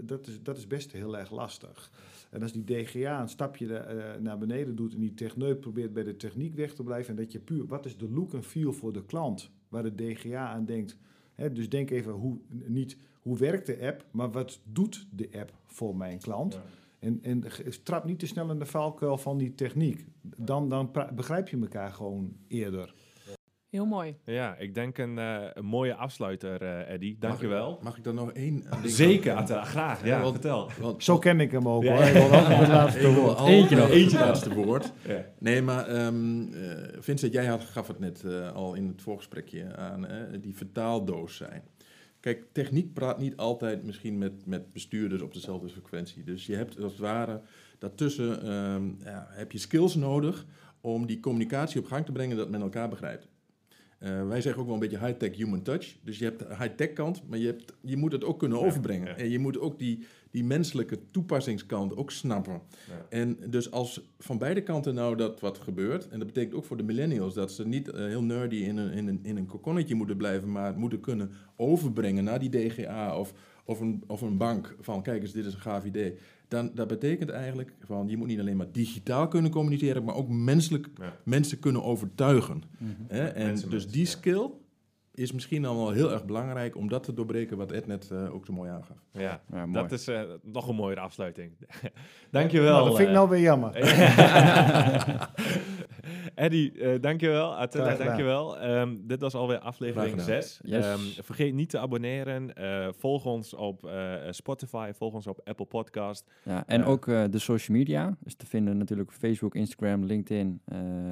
[0.00, 1.90] dat, is, dat is best heel erg lastig.
[2.30, 6.02] En als die DGA een stapje eh, naar beneden doet en die techneut probeert bij
[6.02, 8.72] de techniek weg te blijven en dat je puur, wat is de look en feel
[8.72, 10.96] voor de klant, waar de DGA aan denkt.
[11.34, 15.52] Hè, dus denk even hoe, niet hoe werkt de app, maar wat doet de app
[15.66, 16.60] voor mijn klant.
[16.98, 17.44] En, en
[17.82, 20.06] trap niet te snel in de valkuil van die techniek.
[20.36, 22.94] Dan, dan begrijp je elkaar gewoon eerder.
[23.74, 24.16] Heel mooi.
[24.24, 27.16] Ja, ik denk een, eh, een mooie afsluiter, eh Eddie.
[27.18, 27.68] Dankjewel.
[27.68, 30.00] Mag ik, mag ik dan nog één eh, ding Zeker, graag.
[30.00, 30.70] Ja, Ja, want- vertel.
[30.80, 31.92] Want, Zo ken ik hem ook Ja.
[32.12, 32.32] hoor.
[32.32, 33.38] Het laatste Ik woord.
[33.40, 33.88] Eentje nog.
[33.88, 34.92] Eentje laatste woord.
[35.08, 35.24] Ja.
[35.38, 36.70] Nee, maar ehm eh,
[37.00, 40.06] Vincent, jij had, gaf het net eh, al in het voorgesprekje aan,
[40.40, 41.62] die vertaaldoos zijn.
[42.20, 46.22] Kijk, techniek praat niet altijd misschien met, met bestuurders op dezelfde frequentie.
[46.24, 47.40] Dus je hebt als het ware
[47.78, 50.46] daartussen ehm, ja, heb je skills nodig
[50.80, 53.28] om die communicatie op gang te brengen dat men elkaar begrijpt.
[54.04, 55.96] Eh, wij zeggen ook wel een beetje high-tech human touch.
[56.02, 58.64] Dus je hebt de high-tech kant, maar je, hebt, je moet het ook kunnen Ja,
[58.64, 59.06] overbrengen.
[59.06, 59.16] ja.
[59.16, 62.52] En je moet ook die, die menselijke toepassingskant ook snappen.
[62.88, 63.06] Ja.
[63.08, 66.76] En dus als van beide kanten nou dat wat gebeurt, en dat betekent ook voor
[66.76, 69.94] de millennials dat ze niet eh, heel nerdy in een, in, een, in een kokonnetje
[69.94, 73.32] moeten blijven, maar moeten kunnen overbrengen naar die DGA of,
[73.64, 76.18] of, een, of een bank van kijk eens, dit is een gaaf idee.
[76.48, 80.28] Dan, dat betekent eigenlijk van je moet niet alleen maar digitaal kunnen communiceren, maar ook
[80.28, 81.12] menselijk Ja.
[81.24, 82.62] mensen kunnen overtuigen.
[83.08, 83.24] Hè?
[83.26, 84.10] En Mensen, dus mensen, die ja.
[84.10, 84.50] skill
[85.14, 88.34] is misschien dan wel heel erg belangrijk om dat te doorbreken, wat Ed net eh,
[88.34, 88.96] ook zo mooi aangaf.
[89.12, 89.72] Ja, Ja, mooi.
[89.72, 91.52] dat is eh, nog een mooiere afsluiting.
[92.30, 92.72] Dankjewel.
[92.72, 93.20] Nou, dat vind ik eh.
[93.20, 93.72] nou weer jammer.
[96.34, 97.56] Eddie, eh, dankjewel.
[97.56, 98.58] Attila, dankjewel.
[98.58, 100.42] Ehm dit was alweer aflevering Graag gedaan.
[100.42, 100.60] 6.
[100.62, 101.20] Yes.
[101.22, 102.54] vergeet niet te abonneren.
[102.54, 106.30] Eh, volg ons op eh, Spotify, volg ons op Apple Podcast.
[106.42, 108.16] Ja, en ook de social media.
[108.20, 110.60] Dus te vinden natuurlijk Facebook, Instagram, LinkedIn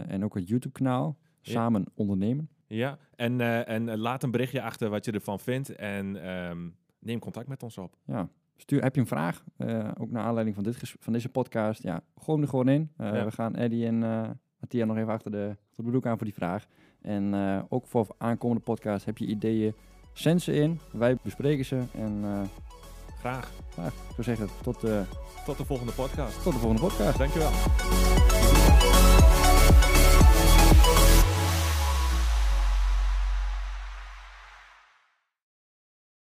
[0.09, 1.17] en ook het YouTube-kanaal.
[1.41, 1.53] Ja.
[1.53, 2.49] Samen ondernemen.
[2.67, 5.75] Ja, en, en laat een berichtje achter wat je ervan vindt.
[5.75, 6.69] En ehm,
[6.99, 7.97] neem contact met ons op.
[8.07, 8.29] Ja.
[8.57, 9.45] Stuur, heb je een vraag?
[9.99, 11.83] Ook naar aanleiding van, dit van deze podcast.
[11.83, 12.93] Ja, gooi hem er gewoon in.
[12.99, 13.25] Ja.
[13.25, 14.03] We gaan Eddie en
[14.63, 16.67] Mattia nog even achter de, achter de broek aan voor die vraag.
[17.01, 19.75] En eh, ook voor aankomende podcast heb je ideeën.
[20.13, 20.81] Zend ze in.
[20.93, 21.83] Wij bespreken ze.
[21.95, 22.41] En eh
[23.19, 23.51] Graag.
[23.77, 25.01] ja, ik zou zeggen, tot, eh,
[25.45, 26.43] Tot de volgende podcast.
[26.43, 27.19] tot de volgende podcast.
[27.19, 27.51] Dankjewel.